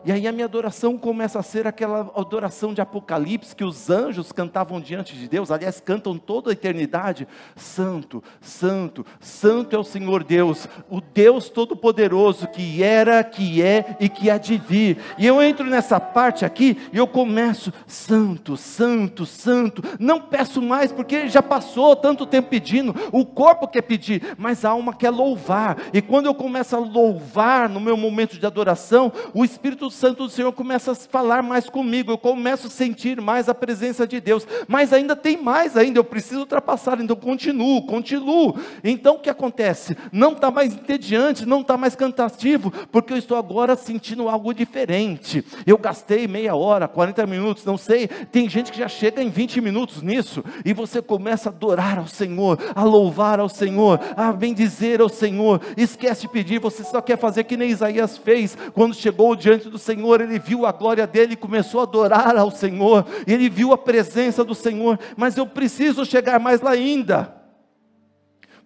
E 0.05 0.11
aí 0.11 0.27
a 0.27 0.33
minha 0.33 0.47
adoração 0.47 0.99
começa 0.99 1.39
a 1.39 1.43
ser 1.45 1.65
aquela 1.65 2.11
adoração 2.17 2.75
de 2.75 2.81
Apocalipse 2.81 3.55
que 3.55 3.63
os 3.63 3.89
anjos 3.89 4.33
cantavam 4.33 4.81
diante 4.81 5.15
de 5.15 5.29
Deus, 5.29 5.53
aliás, 5.53 5.81
cantam 5.81 6.19
toda 6.19 6.51
a 6.51 6.53
eternidade: 6.53 7.29
Santo, 7.55 8.23
Santo, 8.41 9.07
Santo 9.21 9.77
é 9.77 9.79
o 9.79 9.85
Senhor 9.85 10.25
Deus, 10.25 10.67
o 10.91 11.01
Deus 11.01 11.49
Todo-Poderoso 11.49 12.49
que 12.49 12.83
era, 12.83 13.23
que 13.23 13.63
é 13.63 13.97
e 14.01 14.09
que 14.09 14.29
há 14.29 14.39
de 14.39 14.59
vir. 14.59 14.99
E 15.17 15.25
eu 15.25 15.41
entro 15.41 15.65
nessa 15.65 16.01
parte 16.01 16.45
aqui 16.45 16.77
e 16.93 16.99
eu 16.99 17.07
começo: 17.07 17.73
Santo, 17.87 18.57
Santo, 18.57 19.25
Santo. 19.25 19.83
Não 20.01 20.21
peço 20.21 20.61
mais 20.61 20.91
porque 20.91 21.29
já 21.29 21.43
passou 21.43 21.95
tanto 21.95 22.27
tempo 22.27 22.49
pedindo. 22.49 22.93
O 23.13 23.25
corpo 23.25 23.69
quer 23.69 23.83
pedir, 23.83 24.35
mas 24.37 24.65
a 24.65 24.71
alma 24.71 24.93
quer 24.93 25.11
louvar. 25.11 25.77
E 25.93 26.03
quando 26.03 26.27
eu 26.27 26.35
começo 26.35 26.75
a 26.75 26.81
louvar 26.81 27.69
no 27.69 27.81
meu 27.81 27.97
momento 27.97 28.37
de 28.37 28.45
adoração, 28.45 29.13
o 29.33 29.45
Espírito 29.45 29.92
Santo 29.93 30.25
do 30.25 30.31
Senhor 30.31 30.53
começa 30.53 30.93
a 30.93 30.95
falar 30.95 31.43
mais 31.43 31.69
comigo, 31.69 32.11
eu 32.11 32.19
começo 32.19 32.67
a 32.67 32.71
sentir 32.71 33.21
mais 33.21 33.49
a 33.49 33.55
presença 33.55 34.07
de 34.07 34.21
Deus, 34.21 34.47
mas 34.67 34.93
ainda 34.93 35.15
tem 35.15 35.37
mais 35.37 35.77
ainda, 35.77 35.99
eu 35.99 36.05
preciso 36.05 36.41
ultrapassar, 36.41 37.01
então 37.01 37.15
continuo, 37.15 37.87
continuo. 37.87 38.57
Então 38.83 39.17
o 39.17 39.19
que 39.21 39.31
acontece? 39.31 39.97
Não 40.11 40.33
está 40.33 40.51
mais 40.51 40.75
entediante, 40.75 41.47
não 41.47 41.61
está 41.61 41.77
mais 41.77 41.95
cantativo, 41.95 42.73
porque 42.91 43.13
eu 43.13 43.17
estou 43.17 43.37
agora 43.37 43.77
sentindo 43.77 44.29
algo 44.29 44.53
diferente. 44.53 45.45
Eu 45.67 45.79
gastei 45.79 46.27
meia 46.27 46.55
hora, 46.55 46.89
40 46.89 47.27
minutos, 47.27 47.65
não 47.65 47.77
sei, 47.77 48.09
tem 48.09 48.49
gente 48.49 48.73
que 48.73 48.79
já 48.79 48.89
chega 48.89 49.23
em 49.23 49.31
20 49.31 49.61
minutos 49.61 50.03
nisso, 50.03 50.43
e 50.65 50.73
você 50.73 51.03
começa 51.03 51.49
a 51.49 51.53
adorar 51.53 51.99
ao 51.99 52.07
Senhor, 52.07 52.59
a 52.75 52.83
louvar 52.83 53.39
ao 53.39 53.49
Senhor, 53.49 54.01
a 54.17 54.33
bendizer 54.33 55.01
ao 55.01 55.09
Senhor, 55.09 55.61
esquece 55.77 56.23
de 56.23 56.29
pedir, 56.29 56.59
você 56.59 56.83
só 56.83 57.01
quer 57.01 57.19
fazer 57.19 57.45
que 57.45 57.57
nem 57.57 57.71
Isaías 57.71 58.17
fez, 58.17 58.57
quando 58.73 58.95
chegou 58.95 59.37
diante 59.37 59.69
do 59.69 59.79
Senhor, 59.83 60.21
ele 60.21 60.39
viu 60.39 60.65
a 60.65 60.73
glória 60.73 61.07
dele 61.07 61.37
começou 61.37 61.81
a 61.81 61.83
adorar 61.83 62.37
ao 62.37 62.51
Senhor, 62.51 63.05
ele 63.27 63.49
viu 63.51 63.73
a 63.73 63.79
presença 63.79 64.45
do 64.45 64.55
Senhor, 64.55 64.99
mas 65.17 65.37
eu 65.37 65.47
preciso 65.47 66.05
chegar 66.05 66.41
mais 66.41 66.61
lá 66.61 66.71
ainda. 66.71 67.35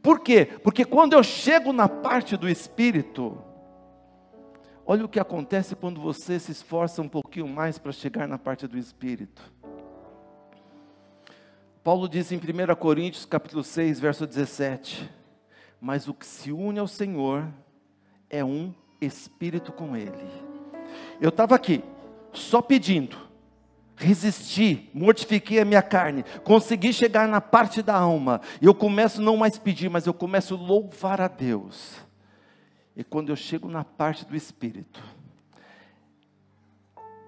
Por 0.02 0.20
quê? 0.20 0.46
Porque 0.62 0.84
quando 0.84 1.14
eu 1.14 1.22
chego 1.22 1.72
na 1.72 1.88
parte 1.88 2.36
do 2.36 2.48
Espírito, 2.48 3.42
olha 4.86 5.04
o 5.04 5.08
que 5.08 5.18
acontece 5.18 5.74
quando 5.74 6.00
você 6.00 6.38
se 6.38 6.52
esforça 6.52 7.02
um 7.02 7.08
pouquinho 7.08 7.48
mais 7.48 7.78
para 7.78 7.90
chegar 7.90 8.28
na 8.28 8.38
parte 8.38 8.68
do 8.68 8.78
Espírito. 8.78 9.42
Paulo 11.82 12.08
diz 12.08 12.30
em 12.30 12.36
1 12.36 12.74
Coríntios 12.76 13.24
capítulo 13.24 13.64
6, 13.64 13.98
verso 13.98 14.26
17: 14.26 15.10
Mas 15.80 16.06
o 16.06 16.14
que 16.14 16.26
se 16.26 16.52
une 16.52 16.78
ao 16.78 16.86
Senhor 16.86 17.48
é 18.28 18.44
um 18.44 18.74
espírito 19.00 19.72
com 19.72 19.96
Ele. 19.96 20.45
Eu 21.20 21.30
estava 21.30 21.54
aqui, 21.54 21.82
só 22.32 22.60
pedindo, 22.60 23.16
resisti, 23.96 24.90
mortifiquei 24.92 25.60
a 25.60 25.64
minha 25.64 25.82
carne, 25.82 26.24
consegui 26.44 26.92
chegar 26.92 27.26
na 27.26 27.40
parte 27.40 27.82
da 27.82 27.96
alma, 27.96 28.40
e 28.60 28.66
eu 28.66 28.74
começo 28.74 29.22
não 29.22 29.36
mais 29.36 29.58
pedir, 29.58 29.88
mas 29.88 30.06
eu 30.06 30.14
começo 30.14 30.54
a 30.54 30.58
louvar 30.58 31.20
a 31.20 31.28
Deus. 31.28 31.96
E 32.94 33.04
quando 33.04 33.30
eu 33.30 33.36
chego 33.36 33.68
na 33.68 33.84
parte 33.84 34.24
do 34.24 34.36
espírito, 34.36 35.02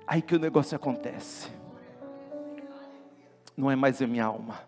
Aí 0.09 0.23
que 0.23 0.35
o 0.35 0.39
negócio 0.39 0.75
acontece. 0.75 1.51
Não 3.55 3.71
é 3.71 3.77
mais 3.77 4.01
a 4.01 4.07
minha 4.07 4.25
alma, 4.25 4.59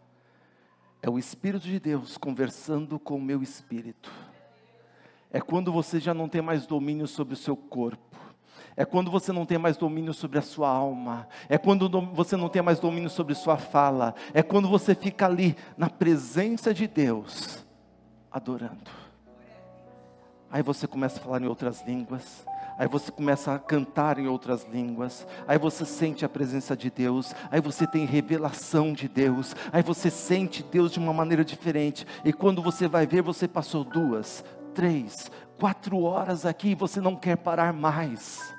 é 1.00 1.08
o 1.08 1.18
Espírito 1.18 1.64
de 1.64 1.80
Deus 1.80 2.18
conversando 2.18 2.98
com 2.98 3.16
o 3.16 3.22
meu 3.22 3.42
espírito. 3.42 4.12
É 5.30 5.40
quando 5.40 5.72
você 5.72 5.98
já 5.98 6.12
não 6.12 6.28
tem 6.28 6.42
mais 6.42 6.66
domínio 6.66 7.06
sobre 7.06 7.32
o 7.32 7.36
seu 7.38 7.56
corpo. 7.56 8.18
É 8.80 8.84
quando 8.86 9.10
você 9.10 9.30
não 9.30 9.44
tem 9.44 9.58
mais 9.58 9.76
domínio 9.76 10.14
sobre 10.14 10.38
a 10.38 10.42
sua 10.42 10.70
alma. 10.70 11.28
É 11.50 11.58
quando 11.58 11.90
você 12.14 12.34
não 12.34 12.48
tem 12.48 12.62
mais 12.62 12.80
domínio 12.80 13.10
sobre 13.10 13.34
sua 13.34 13.58
fala. 13.58 14.14
É 14.32 14.42
quando 14.42 14.70
você 14.70 14.94
fica 14.94 15.26
ali 15.26 15.54
na 15.76 15.90
presença 15.90 16.72
de 16.72 16.86
Deus, 16.86 17.62
adorando. 18.32 18.90
Aí 20.50 20.62
você 20.62 20.86
começa 20.86 21.20
a 21.20 21.22
falar 21.22 21.42
em 21.42 21.46
outras 21.46 21.86
línguas. 21.86 22.46
Aí 22.78 22.88
você 22.88 23.12
começa 23.12 23.54
a 23.54 23.58
cantar 23.58 24.18
em 24.18 24.28
outras 24.28 24.66
línguas. 24.72 25.26
Aí 25.46 25.58
você 25.58 25.84
sente 25.84 26.24
a 26.24 26.28
presença 26.30 26.74
de 26.74 26.88
Deus. 26.88 27.34
Aí 27.50 27.60
você 27.60 27.86
tem 27.86 28.06
revelação 28.06 28.94
de 28.94 29.08
Deus. 29.08 29.54
Aí 29.70 29.82
você 29.82 30.10
sente 30.10 30.62
Deus 30.62 30.90
de 30.90 30.98
uma 30.98 31.12
maneira 31.12 31.44
diferente. 31.44 32.06
E 32.24 32.32
quando 32.32 32.62
você 32.62 32.88
vai 32.88 33.06
ver, 33.06 33.20
você 33.20 33.46
passou 33.46 33.84
duas, 33.84 34.42
três, 34.74 35.30
quatro 35.58 36.00
horas 36.00 36.46
aqui 36.46 36.70
e 36.70 36.74
você 36.74 36.98
não 36.98 37.14
quer 37.14 37.36
parar 37.36 37.74
mais 37.74 38.58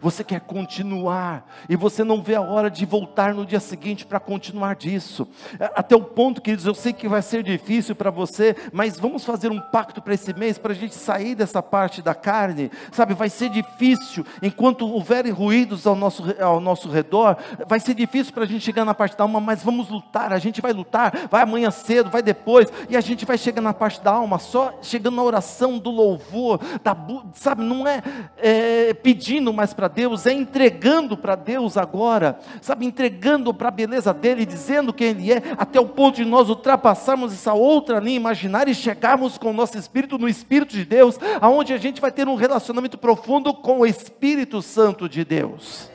você 0.00 0.24
quer 0.24 0.40
continuar, 0.40 1.46
e 1.68 1.76
você 1.76 2.04
não 2.04 2.22
vê 2.22 2.34
a 2.34 2.40
hora 2.40 2.70
de 2.70 2.84
voltar 2.84 3.34
no 3.34 3.44
dia 3.44 3.60
seguinte 3.60 4.06
para 4.06 4.20
continuar 4.20 4.76
disso. 4.76 5.26
É, 5.58 5.70
até 5.74 5.96
o 5.96 6.02
ponto, 6.02 6.40
queridos, 6.40 6.66
eu 6.66 6.74
sei 6.74 6.92
que 6.92 7.08
vai 7.08 7.22
ser 7.22 7.42
difícil 7.42 7.94
para 7.94 8.10
você, 8.10 8.56
mas 8.72 8.98
vamos 8.98 9.24
fazer 9.24 9.50
um 9.50 9.60
pacto 9.60 10.00
para 10.00 10.14
esse 10.14 10.32
mês, 10.34 10.58
para 10.58 10.72
a 10.72 10.74
gente 10.74 10.94
sair 10.94 11.34
dessa 11.34 11.62
parte 11.62 12.02
da 12.02 12.14
carne, 12.14 12.70
sabe? 12.90 13.14
Vai 13.14 13.28
ser 13.28 13.48
difícil, 13.48 14.24
enquanto 14.42 14.86
houverem 14.86 15.32
ruídos 15.32 15.86
ao 15.86 15.94
nosso, 15.94 16.24
ao 16.40 16.60
nosso 16.60 16.88
redor, 16.88 17.36
vai 17.66 17.80
ser 17.80 17.94
difícil 17.94 18.32
para 18.32 18.44
a 18.44 18.46
gente 18.46 18.64
chegar 18.64 18.84
na 18.84 18.94
parte 18.94 19.16
da 19.16 19.24
alma, 19.24 19.40
mas 19.40 19.62
vamos 19.62 19.88
lutar, 19.88 20.32
a 20.32 20.38
gente 20.38 20.60
vai 20.60 20.72
lutar, 20.72 21.28
vai 21.30 21.42
amanhã 21.42 21.70
cedo, 21.70 22.10
vai 22.10 22.22
depois, 22.22 22.72
e 22.88 22.96
a 22.96 23.00
gente 23.00 23.24
vai 23.24 23.38
chegar 23.38 23.62
na 23.62 23.74
parte 23.74 24.00
da 24.00 24.12
alma, 24.12 24.38
só 24.38 24.78
chegando 24.82 25.16
na 25.16 25.22
oração 25.22 25.78
do 25.78 25.90
louvor, 25.90 26.60
da, 26.82 26.96
sabe? 27.34 27.62
Não 27.62 27.86
é, 27.86 28.02
é 28.36 28.94
pedindo 28.94 29.52
mais 29.52 29.72
para 29.72 29.81
para 29.82 29.88
Deus, 29.88 30.26
é 30.26 30.32
entregando 30.32 31.16
para 31.16 31.34
Deus 31.34 31.76
agora, 31.76 32.38
sabe, 32.60 32.86
entregando 32.86 33.52
para 33.52 33.66
a 33.66 33.72
beleza 33.72 34.14
dele, 34.14 34.46
dizendo 34.46 34.92
quem 34.92 35.08
ele 35.08 35.32
é, 35.32 35.42
até 35.58 35.80
o 35.80 35.86
ponto 35.86 36.16
de 36.16 36.24
nós 36.24 36.48
ultrapassarmos 36.48 37.32
essa 37.32 37.52
outra 37.52 37.98
linha 37.98 38.16
imaginária 38.16 38.70
e 38.70 38.76
chegarmos 38.76 39.36
com 39.36 39.50
o 39.50 39.52
nosso 39.52 39.76
espírito 39.76 40.18
no 40.18 40.28
Espírito 40.28 40.76
de 40.76 40.84
Deus, 40.84 41.18
aonde 41.40 41.72
a 41.72 41.78
gente 41.78 42.00
vai 42.00 42.12
ter 42.12 42.28
um 42.28 42.36
relacionamento 42.36 42.96
profundo 42.96 43.52
com 43.52 43.80
o 43.80 43.86
Espírito 43.86 44.62
Santo 44.62 45.08
de 45.08 45.24
Deus. 45.24 45.90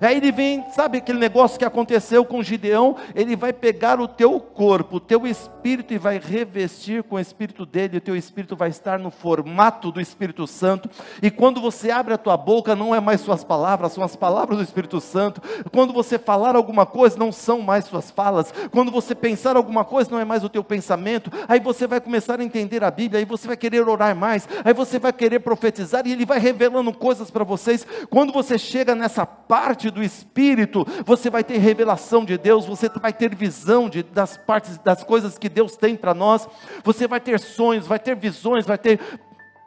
Aí 0.00 0.16
ele 0.16 0.32
vem, 0.32 0.64
sabe 0.72 0.98
aquele 0.98 1.18
negócio 1.18 1.58
que 1.58 1.64
aconteceu 1.64 2.24
com 2.24 2.42
Gideão? 2.42 2.96
Ele 3.14 3.36
vai 3.36 3.52
pegar 3.52 4.00
o 4.00 4.08
teu 4.08 4.38
corpo, 4.40 4.96
o 4.96 5.00
teu 5.00 5.26
espírito 5.26 5.94
e 5.94 5.98
vai 5.98 6.18
revestir 6.18 7.02
com 7.02 7.16
o 7.16 7.20
espírito 7.20 7.64
dele, 7.64 7.98
o 7.98 8.00
teu 8.00 8.16
espírito 8.16 8.56
vai 8.56 8.68
estar 8.68 8.98
no 8.98 9.10
formato 9.10 9.90
do 9.90 10.00
Espírito 10.00 10.46
Santo. 10.46 10.88
E 11.22 11.30
quando 11.30 11.60
você 11.60 11.90
abre 11.90 12.14
a 12.14 12.18
tua 12.18 12.36
boca, 12.36 12.76
não 12.76 12.94
é 12.94 13.00
mais 13.00 13.20
suas 13.20 13.44
palavras, 13.44 13.92
são 13.92 14.04
as 14.04 14.16
palavras 14.16 14.58
do 14.58 14.64
Espírito 14.64 15.00
Santo. 15.00 15.40
Quando 15.72 15.92
você 15.92 16.18
falar 16.18 16.56
alguma 16.56 16.86
coisa, 16.86 17.18
não 17.18 17.32
são 17.32 17.60
mais 17.60 17.84
suas 17.86 18.10
falas. 18.10 18.52
Quando 18.70 18.90
você 18.90 19.14
pensar 19.14 19.56
alguma 19.56 19.84
coisa, 19.84 20.10
não 20.10 20.18
é 20.18 20.24
mais 20.24 20.44
o 20.44 20.48
teu 20.48 20.62
pensamento. 20.62 21.30
Aí 21.48 21.60
você 21.60 21.86
vai 21.86 22.00
começar 22.00 22.40
a 22.40 22.44
entender 22.44 22.84
a 22.84 22.90
Bíblia, 22.90 23.20
aí 23.20 23.24
você 23.24 23.46
vai 23.46 23.56
querer 23.56 23.86
orar 23.88 24.14
mais, 24.14 24.48
aí 24.64 24.74
você 24.74 24.98
vai 24.98 25.12
querer 25.12 25.40
profetizar 25.40 26.06
e 26.06 26.12
ele 26.12 26.26
vai 26.26 26.38
revelando 26.38 26.92
coisas 26.92 27.30
para 27.30 27.44
vocês. 27.44 27.86
Quando 28.10 28.32
você 28.32 28.58
chega 28.58 28.94
nessa 28.94 29.24
parte 29.24 29.83
parte 29.84 29.90
do 29.90 30.02
Espírito, 30.02 30.86
você 31.04 31.28
vai 31.28 31.44
ter 31.44 31.58
revelação 31.58 32.24
de 32.24 32.38
Deus, 32.38 32.64
você 32.64 32.88
vai 32.88 33.12
ter 33.12 33.34
visão 33.34 33.88
de, 33.88 34.02
das 34.02 34.36
partes, 34.36 34.78
das 34.78 35.02
coisas 35.02 35.36
que 35.36 35.48
Deus 35.48 35.76
tem 35.76 35.96
para 35.96 36.14
nós, 36.14 36.48
você 36.82 37.06
vai 37.06 37.20
ter 37.20 37.38
sonhos, 37.38 37.86
vai 37.86 37.98
ter 37.98 38.16
visões, 38.16 38.64
vai 38.64 38.78
ter 38.78 39.00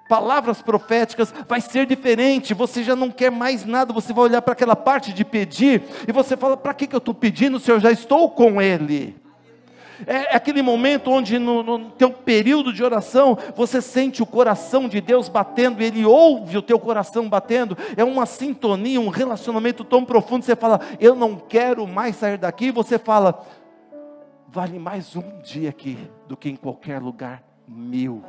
palavras 0.10 0.62
proféticas, 0.62 1.34
vai 1.48 1.60
ser 1.62 1.86
diferente. 1.86 2.54
Você 2.54 2.84
já 2.84 2.96
não 2.96 3.12
quer 3.12 3.30
mais 3.30 3.66
nada, 3.66 3.94
você 3.94 4.14
vai 4.14 4.26
olhar 4.26 4.42
para 4.42 4.54
aquela 4.54 4.76
parte 4.76 5.14
de 5.14 5.24
pedir 5.26 5.84
e 6.08 6.12
você 6.12 6.36
fala: 6.36 6.58
para 6.58 6.74
que, 6.74 6.88
que 6.88 6.96
eu 6.96 7.00
estou 7.00 7.14
pedindo 7.14 7.60
se 7.60 7.72
eu 7.72 7.80
já 7.80 7.92
estou 7.92 8.32
com 8.32 8.62
Ele? 8.62 9.16
É, 10.06 10.34
é 10.34 10.36
aquele 10.36 10.62
momento 10.62 11.10
onde 11.10 11.40
no, 11.40 11.64
no 11.64 11.90
teu 11.92 12.12
período 12.12 12.72
de 12.72 12.84
oração 12.84 13.38
você 13.56 13.82
sente 13.82 14.22
o 14.22 14.26
coração 14.26 14.88
de 14.88 15.02
Deus 15.02 15.30
batendo, 15.30 15.82
Ele 15.82 16.06
ouve 16.06 16.58
o 16.58 16.62
teu 16.62 16.80
coração 16.80 17.28
batendo. 17.28 17.78
É 17.96 18.04
uma 18.04 18.26
sintonia, 18.26 19.00
um 19.00 19.10
relacionamento 19.10 19.84
tão 19.84 20.04
profundo. 20.06 20.46
Você 20.46 20.56
fala, 20.56 20.80
eu 21.00 21.16
não 21.16 21.36
quero 21.36 21.88
mais 21.88 22.16
sair 22.18 22.38
daqui. 22.38 22.72
Você 22.72 23.00
fala, 23.00 23.46
vale 24.48 24.78
mais 24.80 25.16
um 25.16 25.40
dia 25.42 25.70
aqui 25.70 25.98
do 26.28 26.38
que 26.38 26.50
em 26.50 26.56
qualquer 26.56 27.02
lugar 27.02 27.44
mil. 27.68 28.24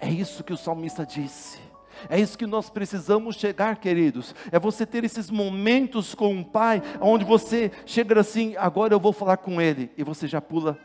É 0.00 0.08
isso 0.08 0.44
que 0.44 0.52
o 0.52 0.56
salmista 0.56 1.04
disse. 1.04 1.67
É 2.08 2.18
isso 2.18 2.38
que 2.38 2.46
nós 2.46 2.70
precisamos 2.70 3.36
chegar, 3.36 3.76
queridos. 3.76 4.34
É 4.50 4.58
você 4.58 4.84
ter 4.84 5.04
esses 5.04 5.30
momentos 5.30 6.14
com 6.14 6.40
o 6.40 6.44
Pai, 6.44 6.82
onde 7.00 7.24
você 7.24 7.70
chega 7.86 8.18
assim, 8.20 8.56
agora 8.56 8.94
eu 8.94 9.00
vou 9.00 9.12
falar 9.12 9.36
com 9.36 9.60
Ele, 9.60 9.90
e 9.96 10.02
você 10.02 10.26
já 10.26 10.40
pula 10.40 10.78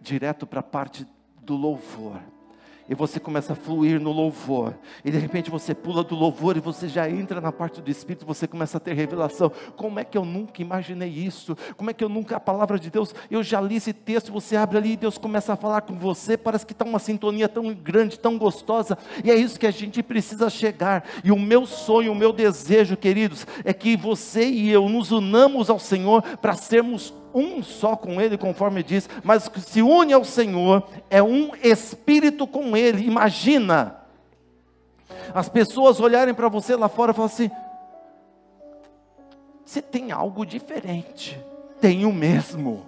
direto 0.00 0.46
para 0.46 0.60
a 0.60 0.62
parte 0.62 1.06
do 1.42 1.54
louvor 1.56 2.20
e 2.90 2.94
você 2.96 3.20
começa 3.20 3.52
a 3.52 3.56
fluir 3.56 4.00
no 4.00 4.10
louvor, 4.10 4.74
e 5.04 5.12
de 5.12 5.16
repente 5.16 5.48
você 5.48 5.72
pula 5.72 6.02
do 6.02 6.16
louvor 6.16 6.56
e 6.56 6.60
você 6.60 6.88
já 6.88 7.08
entra 7.08 7.40
na 7.40 7.52
parte 7.52 7.80
do 7.80 7.88
Espírito, 7.88 8.26
você 8.26 8.48
começa 8.48 8.78
a 8.78 8.80
ter 8.80 8.94
revelação. 8.94 9.52
Como 9.76 10.00
é 10.00 10.04
que 10.04 10.18
eu 10.18 10.24
nunca 10.24 10.60
imaginei 10.60 11.08
isso? 11.08 11.56
Como 11.76 11.88
é 11.88 11.94
que 11.94 12.02
eu 12.02 12.08
nunca, 12.08 12.34
a 12.34 12.40
palavra 12.40 12.80
de 12.80 12.90
Deus, 12.90 13.14
eu 13.30 13.44
já 13.44 13.60
li 13.60 13.76
esse 13.76 13.92
texto, 13.92 14.32
você 14.32 14.56
abre 14.56 14.76
ali 14.76 14.92
e 14.94 14.96
Deus 14.96 15.16
começa 15.16 15.52
a 15.52 15.56
falar 15.56 15.82
com 15.82 15.94
você, 15.94 16.36
parece 16.36 16.66
que 16.66 16.72
está 16.72 16.84
uma 16.84 16.98
sintonia 16.98 17.48
tão 17.48 17.72
grande, 17.72 18.18
tão 18.18 18.36
gostosa, 18.36 18.98
e 19.24 19.30
é 19.30 19.36
isso 19.36 19.60
que 19.60 19.68
a 19.68 19.70
gente 19.70 20.02
precisa 20.02 20.50
chegar. 20.50 21.04
E 21.22 21.30
o 21.30 21.38
meu 21.38 21.66
sonho, 21.66 22.10
o 22.10 22.16
meu 22.16 22.32
desejo, 22.32 22.96
queridos, 22.96 23.46
é 23.64 23.72
que 23.72 23.96
você 23.96 24.44
e 24.44 24.68
eu 24.68 24.88
nos 24.88 25.12
unamos 25.12 25.70
ao 25.70 25.78
Senhor 25.78 26.22
para 26.38 26.54
sermos 26.54 27.14
um 27.34 27.62
só 27.62 27.96
com 27.96 28.20
Ele, 28.20 28.36
conforme 28.36 28.82
diz, 28.82 29.08
mas 29.22 29.48
que 29.48 29.60
se 29.60 29.82
une 29.82 30.12
ao 30.12 30.24
Senhor, 30.24 30.86
é 31.08 31.22
um 31.22 31.50
espírito 31.62 32.46
com 32.46 32.76
Ele. 32.76 33.06
Imagina 33.06 33.96
as 35.34 35.48
pessoas 35.48 36.00
olharem 36.00 36.34
para 36.34 36.48
você 36.48 36.76
lá 36.76 36.88
fora 36.88 37.12
e 37.12 37.14
falar 37.14 37.26
assim: 37.26 37.50
você 39.64 39.80
tem 39.80 40.10
algo 40.10 40.44
diferente, 40.44 41.38
tenho 41.80 42.12
mesmo. 42.12 42.86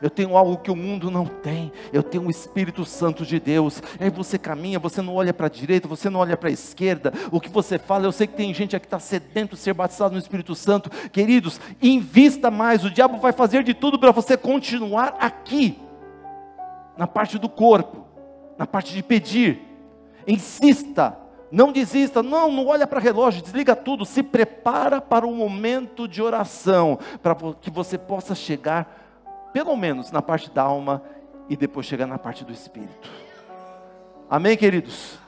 Eu 0.00 0.10
tenho 0.10 0.36
algo 0.36 0.58
que 0.58 0.70
o 0.70 0.76
mundo 0.76 1.10
não 1.10 1.26
tem. 1.26 1.72
Eu 1.92 2.02
tenho 2.02 2.26
o 2.26 2.30
Espírito 2.30 2.84
Santo 2.84 3.24
de 3.24 3.40
Deus. 3.40 3.82
Aí 3.98 4.10
você 4.10 4.38
caminha, 4.38 4.78
você 4.78 5.00
não 5.00 5.14
olha 5.14 5.32
para 5.32 5.46
a 5.46 5.50
direita, 5.50 5.88
você 5.88 6.10
não 6.10 6.20
olha 6.20 6.36
para 6.36 6.48
a 6.48 6.52
esquerda. 6.52 7.12
O 7.30 7.40
que 7.40 7.48
você 7.48 7.78
fala, 7.78 8.06
eu 8.06 8.12
sei 8.12 8.26
que 8.26 8.34
tem 8.34 8.52
gente 8.52 8.76
aqui 8.76 8.86
que 8.86 8.94
está 8.94 8.98
sedento 8.98 9.56
de 9.56 9.60
ser 9.60 9.74
batizado 9.74 10.12
no 10.12 10.20
Espírito 10.20 10.54
Santo. 10.54 10.90
Queridos, 11.10 11.60
invista 11.82 12.50
mais. 12.50 12.84
O 12.84 12.90
diabo 12.90 13.18
vai 13.18 13.32
fazer 13.32 13.62
de 13.62 13.74
tudo 13.74 13.98
para 13.98 14.12
você 14.12 14.36
continuar 14.36 15.16
aqui, 15.18 15.78
na 16.96 17.06
parte 17.06 17.38
do 17.38 17.48
corpo, 17.48 18.06
na 18.56 18.66
parte 18.66 18.94
de 18.94 19.02
pedir. 19.02 19.60
Insista. 20.26 21.16
Não 21.50 21.70
desista, 21.70 22.24
não, 22.24 22.50
não 22.50 22.66
olha 22.66 22.88
para 22.88 22.98
relógio, 22.98 23.40
desliga 23.40 23.76
tudo, 23.76 24.04
se 24.04 24.20
prepara 24.20 25.00
para 25.00 25.24
o 25.24 25.32
momento 25.32 26.08
de 26.08 26.20
oração, 26.20 26.98
para 27.22 27.36
que 27.60 27.70
você 27.70 27.96
possa 27.96 28.34
chegar 28.34 29.05
pelo 29.56 29.74
menos 29.74 30.10
na 30.10 30.20
parte 30.20 30.50
da 30.50 30.60
alma 30.60 31.02
e 31.48 31.56
depois 31.56 31.86
chegar 31.86 32.06
na 32.06 32.18
parte 32.18 32.44
do 32.44 32.52
espírito. 32.52 33.10
Amém, 34.28 34.54
queridos? 34.54 35.18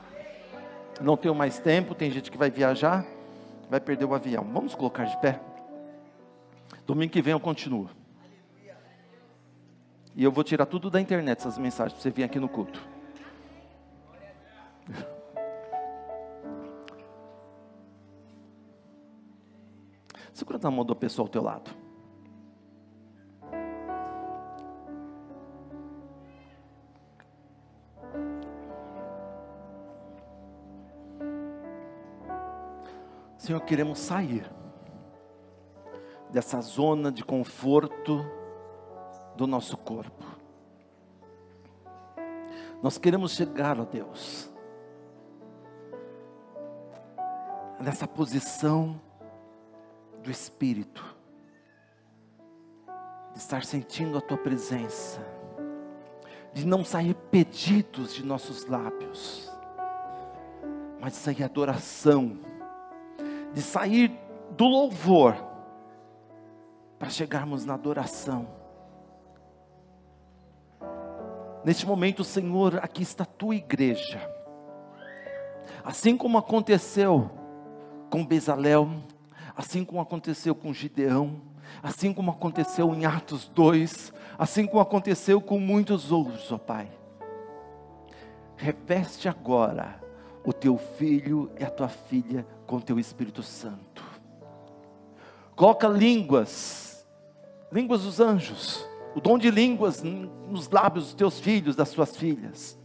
Não 1.01 1.17
tenho 1.17 1.33
mais 1.33 1.57
tempo, 1.57 1.95
tem 1.95 2.11
gente 2.11 2.29
que 2.29 2.37
vai 2.37 2.51
viajar, 2.51 3.03
vai 3.71 3.79
perder 3.79 4.05
o 4.05 4.13
avião. 4.13 4.43
Vamos 4.53 4.75
colocar 4.75 5.05
de 5.05 5.19
pé. 5.19 5.39
Domingo 6.85 7.11
que 7.11 7.23
vem 7.23 7.31
eu 7.31 7.39
continuo. 7.39 7.89
E 10.15 10.23
eu 10.23 10.31
vou 10.31 10.43
tirar 10.43 10.67
tudo 10.67 10.91
da 10.91 11.01
internet, 11.01 11.39
essas 11.39 11.57
mensagens, 11.57 11.93
para 11.93 12.01
você 12.03 12.11
vir 12.11 12.21
aqui 12.21 12.39
no 12.39 12.47
culto. 12.47 12.87
Segura 20.31 20.59
na 20.61 20.69
mão 20.69 20.85
da 20.85 20.93
pessoa 20.93 21.25
ao 21.25 21.29
teu 21.29 21.41
lado. 21.41 21.88
Senhor, 33.49 33.61
queremos 33.61 33.97
sair 33.97 34.47
dessa 36.29 36.61
zona 36.61 37.11
de 37.11 37.25
conforto 37.25 38.23
do 39.35 39.47
nosso 39.47 39.75
corpo. 39.75 40.23
Nós 42.83 42.99
queremos 42.99 43.31
chegar, 43.31 43.79
ó 43.79 43.85
Deus, 43.85 44.53
nessa 47.79 48.07
posição 48.07 49.01
do 50.21 50.29
Espírito, 50.29 51.03
de 53.33 53.39
estar 53.39 53.63
sentindo 53.65 54.15
a 54.15 54.21
Tua 54.21 54.37
presença, 54.37 55.25
de 56.53 56.67
não 56.67 56.85
sair 56.85 57.15
pedidos 57.15 58.13
de 58.13 58.23
nossos 58.23 58.67
lábios, 58.67 59.51
mas 61.01 61.15
sair 61.15 61.43
adoração, 61.43 62.47
de 63.59 63.65
sair 63.65 64.09
do 64.51 64.63
louvor, 64.65 65.35
para 66.97 67.09
chegarmos 67.09 67.65
na 67.65 67.73
adoração. 67.73 68.47
Neste 71.65 71.85
momento, 71.85 72.23
Senhor, 72.23 72.79
aqui 72.81 73.03
está 73.03 73.23
a 73.23 73.27
tua 73.27 73.55
igreja. 73.55 74.21
Assim 75.83 76.15
como 76.15 76.37
aconteceu 76.37 77.29
com 78.09 78.25
Bezalel, 78.25 78.89
assim 79.57 79.83
como 79.83 79.99
aconteceu 79.99 80.55
com 80.55 80.73
Gideão, 80.73 81.41
assim 81.83 82.13
como 82.13 82.31
aconteceu 82.31 82.95
em 82.95 83.05
Atos 83.05 83.49
2, 83.49 84.13
assim 84.37 84.65
como 84.65 84.81
aconteceu 84.81 85.41
com 85.41 85.59
muitos 85.59 86.13
outros, 86.13 86.49
ó 86.49 86.57
Pai. 86.57 86.89
Reveste 88.55 89.27
agora 89.27 90.08
o 90.43 90.53
teu 90.53 90.77
filho 90.77 91.51
e 91.59 91.63
a 91.63 91.69
tua 91.69 91.89
filha 91.89 92.45
com 92.65 92.77
o 92.77 92.81
teu 92.81 92.99
Espírito 92.99 93.43
Santo. 93.43 94.03
Coloca 95.55 95.87
línguas, 95.87 97.05
línguas 97.71 98.03
dos 98.03 98.19
anjos, 98.19 98.87
o 99.15 99.19
dom 99.19 99.37
de 99.37 99.51
línguas 99.51 100.01
nos 100.01 100.69
lábios 100.69 101.05
dos 101.05 101.13
teus 101.13 101.39
filhos, 101.39 101.75
das 101.75 101.91
tuas 101.91 102.15
filhas. 102.15 102.79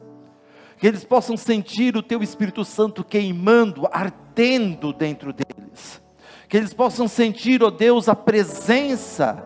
Que 0.79 0.89
eles 0.89 1.05
possam 1.05 1.37
sentir 1.37 1.97
o 1.97 2.03
teu 2.03 2.23
Espírito 2.23 2.65
Santo 2.65 3.05
queimando, 3.05 3.89
ardendo 3.93 4.93
dentro 4.93 5.33
deles. 5.33 6.03
Que 6.49 6.57
eles 6.57 6.75
possam 6.75 7.07
sentir, 7.07 7.63
ó 7.63 7.69
oh 7.69 7.71
Deus, 7.71 8.09
a 8.09 8.17
presença 8.17 9.45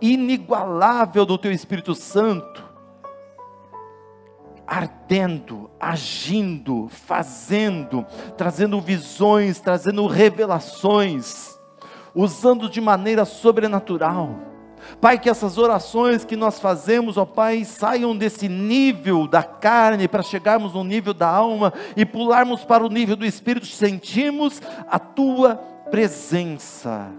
inigualável 0.00 1.24
do 1.26 1.38
teu 1.38 1.52
Espírito 1.52 1.94
Santo 1.94 2.71
ardendo, 4.66 5.70
agindo, 5.78 6.88
fazendo, 6.88 8.06
trazendo 8.36 8.80
visões, 8.80 9.60
trazendo 9.60 10.06
revelações, 10.06 11.58
usando 12.14 12.68
de 12.68 12.80
maneira 12.80 13.24
sobrenatural. 13.24 14.52
Pai, 15.00 15.18
que 15.18 15.30
essas 15.30 15.58
orações 15.58 16.24
que 16.24 16.36
nós 16.36 16.58
fazemos, 16.58 17.16
ó 17.16 17.24
Pai, 17.24 17.64
saiam 17.64 18.16
desse 18.16 18.48
nível 18.48 19.26
da 19.26 19.42
carne 19.42 20.08
para 20.08 20.22
chegarmos 20.22 20.74
no 20.74 20.84
nível 20.84 21.14
da 21.14 21.28
alma 21.28 21.72
e 21.96 22.04
pularmos 22.04 22.64
para 22.64 22.84
o 22.84 22.88
nível 22.88 23.16
do 23.16 23.24
espírito, 23.24 23.66
sentimos 23.66 24.60
a 24.88 24.98
tua 24.98 25.56
presença 25.90 27.10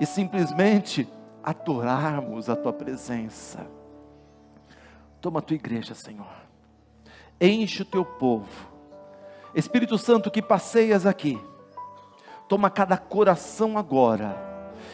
e 0.00 0.06
simplesmente 0.06 1.08
adorarmos 1.42 2.48
a 2.50 2.56
tua 2.56 2.72
presença. 2.72 3.66
Toma 5.20 5.38
a 5.40 5.42
tua 5.42 5.56
igreja, 5.56 5.94
Senhor. 5.94 6.47
Enche 7.40 7.82
o 7.82 7.86
teu 7.86 8.04
povo. 8.04 8.68
Espírito 9.54 9.96
Santo 9.98 10.30
que 10.30 10.42
passeias 10.42 11.06
aqui. 11.06 11.38
Toma 12.48 12.70
cada 12.70 12.96
coração 12.96 13.76
agora 13.76 14.48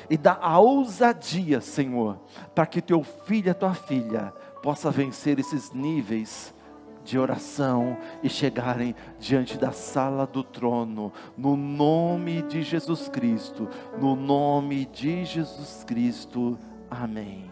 e 0.08 0.16
dá 0.16 0.38
a 0.40 0.58
ousadia, 0.58 1.60
Senhor, 1.60 2.18
para 2.54 2.66
que 2.66 2.82
teu 2.82 3.02
filho 3.02 3.50
e 3.50 3.54
tua 3.54 3.74
filha 3.74 4.32
possa 4.62 4.90
vencer 4.90 5.38
esses 5.38 5.72
níveis 5.72 6.54
de 7.04 7.18
oração 7.18 7.98
e 8.22 8.28
chegarem 8.30 8.94
diante 9.18 9.58
da 9.58 9.72
sala 9.72 10.26
do 10.26 10.42
trono, 10.42 11.12
no 11.36 11.54
nome 11.54 12.42
de 12.42 12.62
Jesus 12.62 13.08
Cristo, 13.08 13.68
no 14.00 14.16
nome 14.16 14.86
de 14.86 15.24
Jesus 15.24 15.84
Cristo. 15.86 16.58
Amém. 16.90 17.50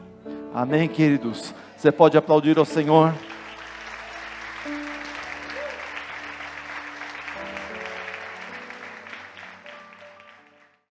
Amém, 0.55 0.88
queridos. 0.88 1.55
Você 1.76 1.92
pode 1.92 2.16
aplaudir 2.16 2.59
ao 2.59 2.64
Senhor. 2.64 3.12